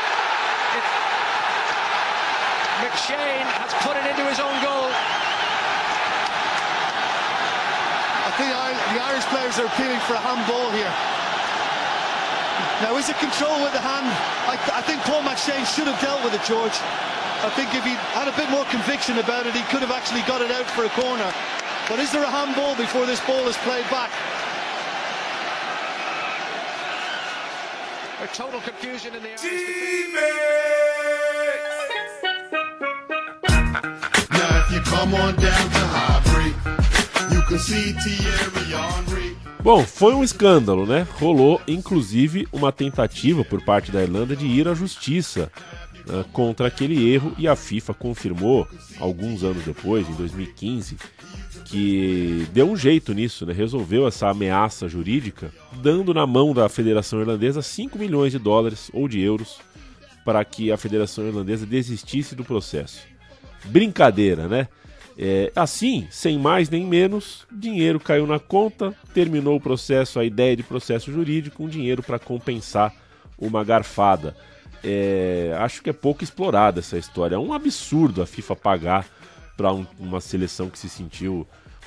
[2.78, 2.90] It...
[2.94, 4.90] McShane has put it into his own goal.
[8.28, 10.92] I think the Irish players are appealing for a handball here.
[12.82, 14.06] Now, is it control with the hand?
[14.46, 16.78] I, I think Paul McShane should have dealt with it, George.
[17.42, 20.22] I think if he had a bit more conviction about it, he could have actually
[20.22, 21.26] got it out for a corner.
[21.88, 24.10] But is there a handball before this ball is played back?
[28.22, 30.87] A total confusion in the Now
[39.64, 41.08] Bom, foi um escândalo, né?
[41.12, 45.50] Rolou inclusive uma tentativa por parte da Irlanda de ir à justiça
[46.06, 48.68] uh, contra aquele erro e a FIFA confirmou
[49.00, 50.98] alguns anos depois, em 2015,
[51.64, 53.54] que deu um jeito nisso, né?
[53.54, 55.50] resolveu essa ameaça jurídica,
[55.82, 59.60] dando na mão da Federação Irlandesa 5 milhões de dólares ou de euros
[60.26, 63.00] para que a Federação Irlandesa desistisse do processo.
[63.64, 64.68] Brincadeira, né?
[65.20, 70.56] É, assim, sem mais nem menos, dinheiro caiu na conta, terminou o processo, a ideia
[70.56, 72.94] de processo jurídico, um dinheiro para compensar
[73.36, 74.36] uma garfada.
[74.82, 77.34] É, acho que é pouco explorada essa história.
[77.34, 79.06] É um absurdo a FIFA pagar
[79.56, 81.44] para um, uma seleção que se sentiu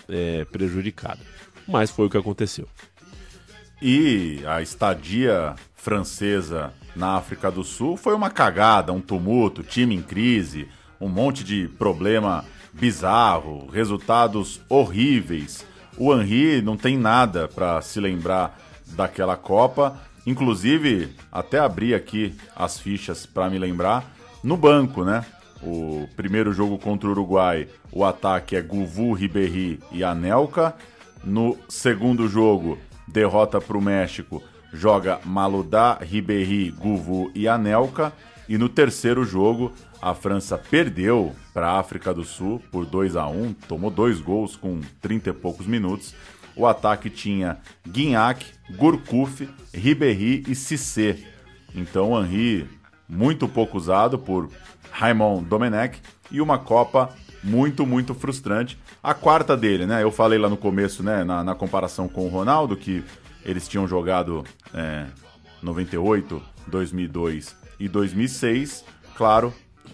[0.10, 1.22] é, prejudicada.
[1.65, 2.68] Mas foi o que aconteceu.
[3.81, 10.02] E a estadia francesa na África do Sul foi uma cagada, um tumulto, time em
[10.02, 10.68] crise,
[11.02, 15.65] um monte de problema bizarro, resultados horríveis.
[15.98, 18.57] O Henri não tem nada para se lembrar
[18.95, 24.06] daquela Copa Inclusive, até abri aqui as fichas para me lembrar.
[24.44, 25.26] No banco, né?
[25.64, 30.76] O primeiro jogo contra o Uruguai, o ataque é Guvu, Ribéry e Anelka.
[31.23, 34.41] No segundo jogo, derrota para o México,
[34.73, 38.14] joga Maludá, Ribéry, Guvu e Anelka.
[38.48, 39.72] E no terceiro jogo,
[40.02, 44.56] a França perdeu para a África do Sul por 2 a 1 tomou dois gols
[44.56, 46.15] com 30 e poucos minutos.
[46.56, 48.45] O ataque tinha Guignac,
[48.76, 51.19] Gourcuff, Ribéry e Cissé.
[51.76, 52.68] Então Henri
[53.07, 54.49] muito pouco usado por
[54.91, 56.02] Raymond Domenech
[56.32, 58.78] e uma Copa muito, muito frustrante.
[59.03, 60.03] A quarta dele, né?
[60.03, 61.23] Eu falei lá no começo, né?
[61.23, 63.03] Na, na comparação com o Ronaldo, que
[63.44, 65.06] eles tinham jogado é,
[65.61, 68.86] 98, 2002 e 2006.
[69.15, 69.53] Claro,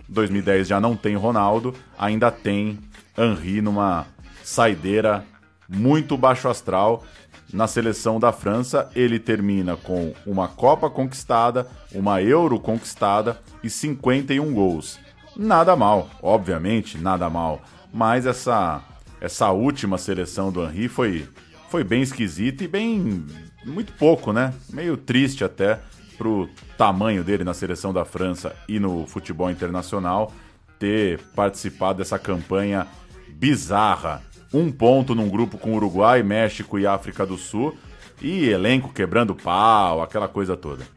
[0.10, 2.80] 2010 já não tem Ronaldo, ainda tem
[3.18, 4.06] Henri numa
[4.44, 5.26] saideira
[5.68, 7.04] muito baixo astral
[7.52, 8.90] na seleção da França.
[8.96, 15.00] Ele termina com uma Copa conquistada, uma Euro conquistada e 51 gols.
[15.36, 17.62] Nada mal, obviamente, nada mal.
[17.94, 18.82] Mas essa
[19.20, 21.28] essa última seleção do Henry foi
[21.70, 23.26] foi bem esquisita e bem
[23.66, 24.54] muito pouco, né?
[24.70, 25.80] Meio triste até
[26.18, 30.32] pro tamanho dele na seleção da França e no futebol internacional
[30.80, 32.88] ter participado dessa campanha
[33.30, 34.22] bizarra
[34.54, 37.78] um ponto num grupo com Uruguai, México e África do Sul.
[38.22, 40.88] E elenco quebrando pau, aquela coisa toda.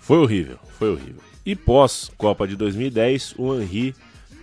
[0.00, 1.22] Foi horrível, foi horrível.
[1.44, 3.94] E pós Copa de 2010, o Henry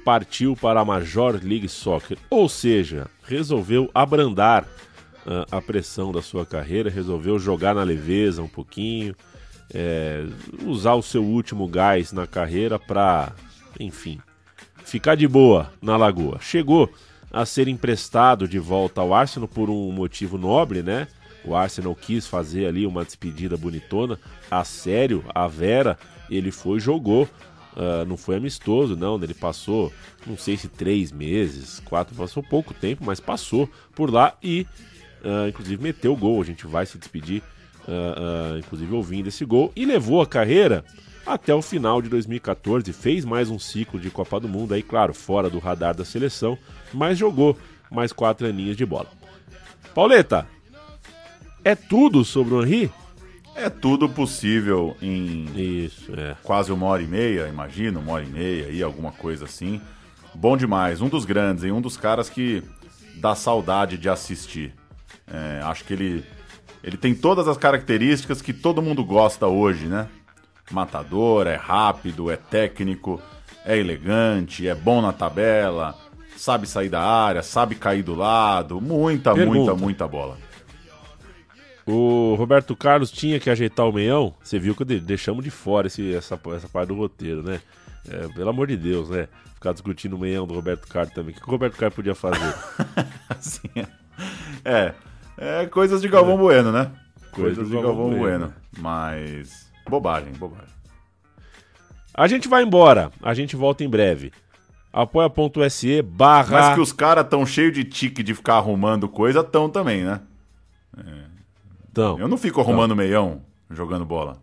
[0.05, 4.67] partiu para a Major League Soccer, ou seja, resolveu abrandar
[5.51, 9.15] a pressão da sua carreira, resolveu jogar na leveza um pouquinho,
[9.73, 10.25] é,
[10.65, 13.31] usar o seu último gás na carreira para,
[13.79, 14.19] enfim,
[14.83, 16.39] ficar de boa na Lagoa.
[16.39, 16.89] Chegou
[17.31, 21.07] a ser emprestado de volta ao Arsenal por um motivo nobre, né?
[21.43, 24.19] O Arsenal quis fazer ali uma despedida bonitona.
[24.49, 25.97] A sério, a Vera,
[26.29, 27.27] ele foi jogou.
[27.75, 29.21] Uh, não foi amistoso, não.
[29.21, 29.91] Ele passou,
[30.27, 34.67] não sei se três meses, quatro, passou pouco tempo, mas passou por lá e,
[35.23, 36.41] uh, inclusive, meteu o gol.
[36.41, 37.41] A gente vai se despedir,
[37.87, 39.71] uh, inclusive, ouvindo esse gol.
[39.75, 40.83] E levou a carreira
[41.25, 42.91] até o final de 2014.
[42.93, 46.57] Fez mais um ciclo de Copa do Mundo, aí, claro, fora do radar da seleção,
[46.93, 47.57] mas jogou
[47.89, 49.09] mais quatro aninhos de bola.
[49.93, 50.47] Pauleta,
[51.63, 52.91] é tudo sobre o Henry?
[53.55, 55.45] É tudo possível em
[55.85, 56.35] Isso, é.
[56.41, 59.79] quase uma hora e meia, imagino, uma hora e meia aí, alguma coisa assim.
[60.33, 62.63] Bom demais, um dos grandes, e um dos caras que
[63.15, 64.73] dá saudade de assistir.
[65.27, 66.25] É, acho que ele,
[66.83, 70.07] ele tem todas as características que todo mundo gosta hoje, né?
[70.71, 73.21] Matador, é rápido, é técnico,
[73.65, 75.95] é elegante, é bom na tabela,
[76.37, 79.57] sabe sair da área, sabe cair do lado, muita, Pergunta.
[79.57, 80.37] muita, muita bola.
[81.85, 84.33] O Roberto Carlos tinha que ajeitar o meião.
[84.41, 87.59] Você viu que de- deixamos de fora esse, essa, essa parte do roteiro, né?
[88.09, 89.27] É, pelo amor de Deus, né?
[89.55, 91.31] Ficar discutindo o meião do Roberto Carlos também.
[91.31, 92.53] O que, que o Roberto Carlos podia fazer?
[93.29, 93.85] Assim, é,
[94.63, 94.93] é
[95.71, 96.91] coisas de Galvão Bueno, né?
[97.31, 98.47] Coisas Coisas de Galvão Galvão Bueno.
[98.47, 98.53] Bueno.
[98.79, 99.71] Mas.
[99.87, 100.73] Bobagem, bobagem.
[102.13, 103.11] A gente vai embora.
[103.21, 104.31] A gente volta em breve.
[104.91, 106.59] Apoia.se barra.
[106.59, 110.21] Mas que os caras tão cheios de tique de ficar arrumando coisa, tão também, né?
[111.91, 114.37] Então, Eu não fico arrumando meião jogando bola.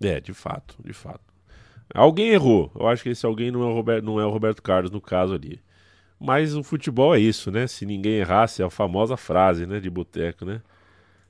[0.00, 1.20] É, de fato, de fato.
[1.94, 2.70] Alguém errou.
[2.78, 5.00] Eu acho que esse alguém não é o Roberto, não é o Roberto Carlos no
[5.00, 5.60] caso ali.
[6.18, 7.66] Mas o futebol é isso, né?
[7.66, 10.62] Se ninguém errasse, é a famosa frase, né, de boteco, né?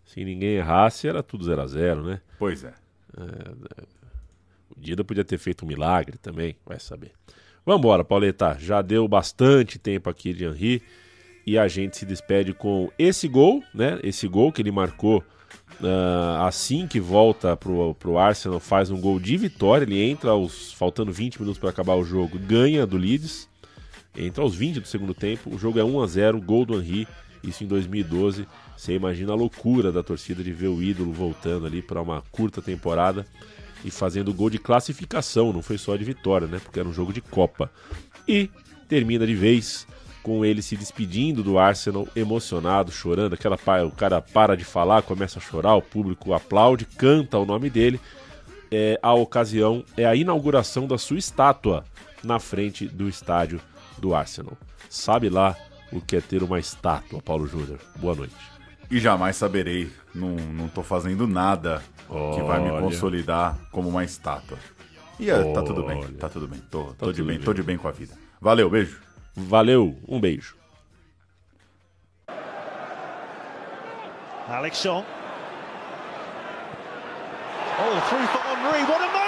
[0.05, 2.21] Se ninguém errasse, era tudo 0 a 0 né?
[2.39, 2.73] Pois é.
[4.71, 7.13] O Dida podia ter feito um milagre também, vai saber.
[7.65, 8.57] Vambora, Pauleta.
[8.61, 10.81] Já deu bastante tempo aqui de Henry.
[11.45, 13.99] E a gente se despede com esse gol, né?
[14.03, 15.25] Esse gol que ele marcou
[15.83, 19.85] ah, assim que volta pro, pro Arsenal, faz um gol de vitória.
[19.85, 23.49] Ele entra aos faltando 20 minutos para acabar o jogo, ganha do Leeds.
[24.16, 25.55] Entra aos 20 do segundo tempo.
[25.55, 27.06] O jogo é 1 a 0 gol do Henry.
[27.44, 28.47] Isso em 2012.
[28.76, 32.62] Você imagina a loucura da torcida de ver o ídolo voltando ali para uma curta
[32.62, 33.26] temporada
[33.84, 36.59] e fazendo gol de classificação, não foi só de vitória, né?
[36.59, 37.70] Porque era um jogo de Copa.
[38.26, 38.51] E
[38.88, 39.86] termina de vez
[40.22, 43.34] com ele se despedindo do Arsenal, emocionado, chorando.
[43.34, 43.56] Aquela
[43.86, 48.01] o cara para de falar, começa a chorar, o público aplaude, canta o nome dele.
[48.72, 51.84] É, a ocasião é a inauguração da sua estátua
[52.24, 53.60] na frente do estádio
[53.98, 54.56] do Arsenal.
[54.89, 55.56] Sabe lá
[55.93, 57.78] o que é ter uma estátua, Paulo Júnior.
[57.97, 58.35] Boa noite.
[58.90, 59.90] E jamais saberei.
[60.14, 61.82] Não, não tô fazendo nada
[62.35, 62.82] que vai me Olha.
[62.82, 64.59] consolidar como uma estátua.
[65.18, 66.18] E é, tá tudo bem, Olha.
[66.18, 66.60] tá tudo bem.
[66.70, 67.44] Tô, Tá tô de tudo bem, bem.
[67.44, 68.14] tô de bem com a vida.
[68.40, 69.01] Valeu, beijo.
[69.35, 70.55] Valeu, um beijo.
[74.48, 75.05] Alex Song.
[77.78, 78.82] Oh, through for Henri.
[78.85, 79.26] What a moment!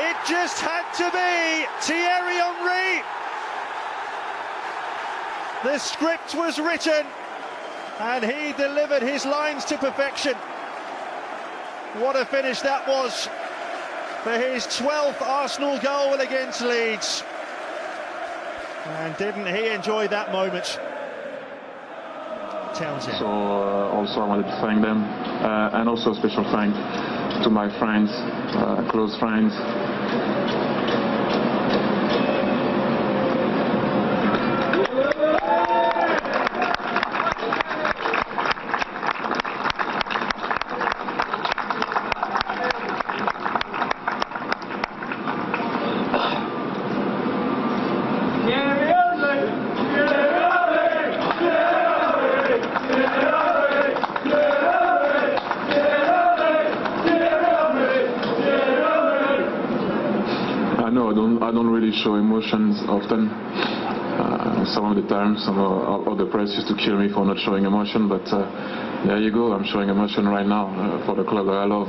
[0.00, 3.02] It just had to be Thierry Henry.
[5.64, 7.04] The script was written
[7.98, 10.34] and he delivered his lines to perfection.
[11.94, 13.28] What a finish that was
[14.22, 17.24] for his 12th Arsenal goal against Leeds.
[18.86, 20.78] And didn't he enjoy that moment?
[22.74, 23.18] Townsend.
[23.18, 26.72] So uh, also I wanted to thank them uh, and also a special thank
[27.42, 29.52] to my friends, uh, close friends.
[60.80, 63.28] I know I don't I don't really show emotions often.
[63.28, 67.24] Uh, some of the times, some of, of the press used to kill me for
[67.24, 69.52] not showing emotion, but uh, there you go.
[69.52, 71.88] I'm showing emotion right now uh, for the club I love.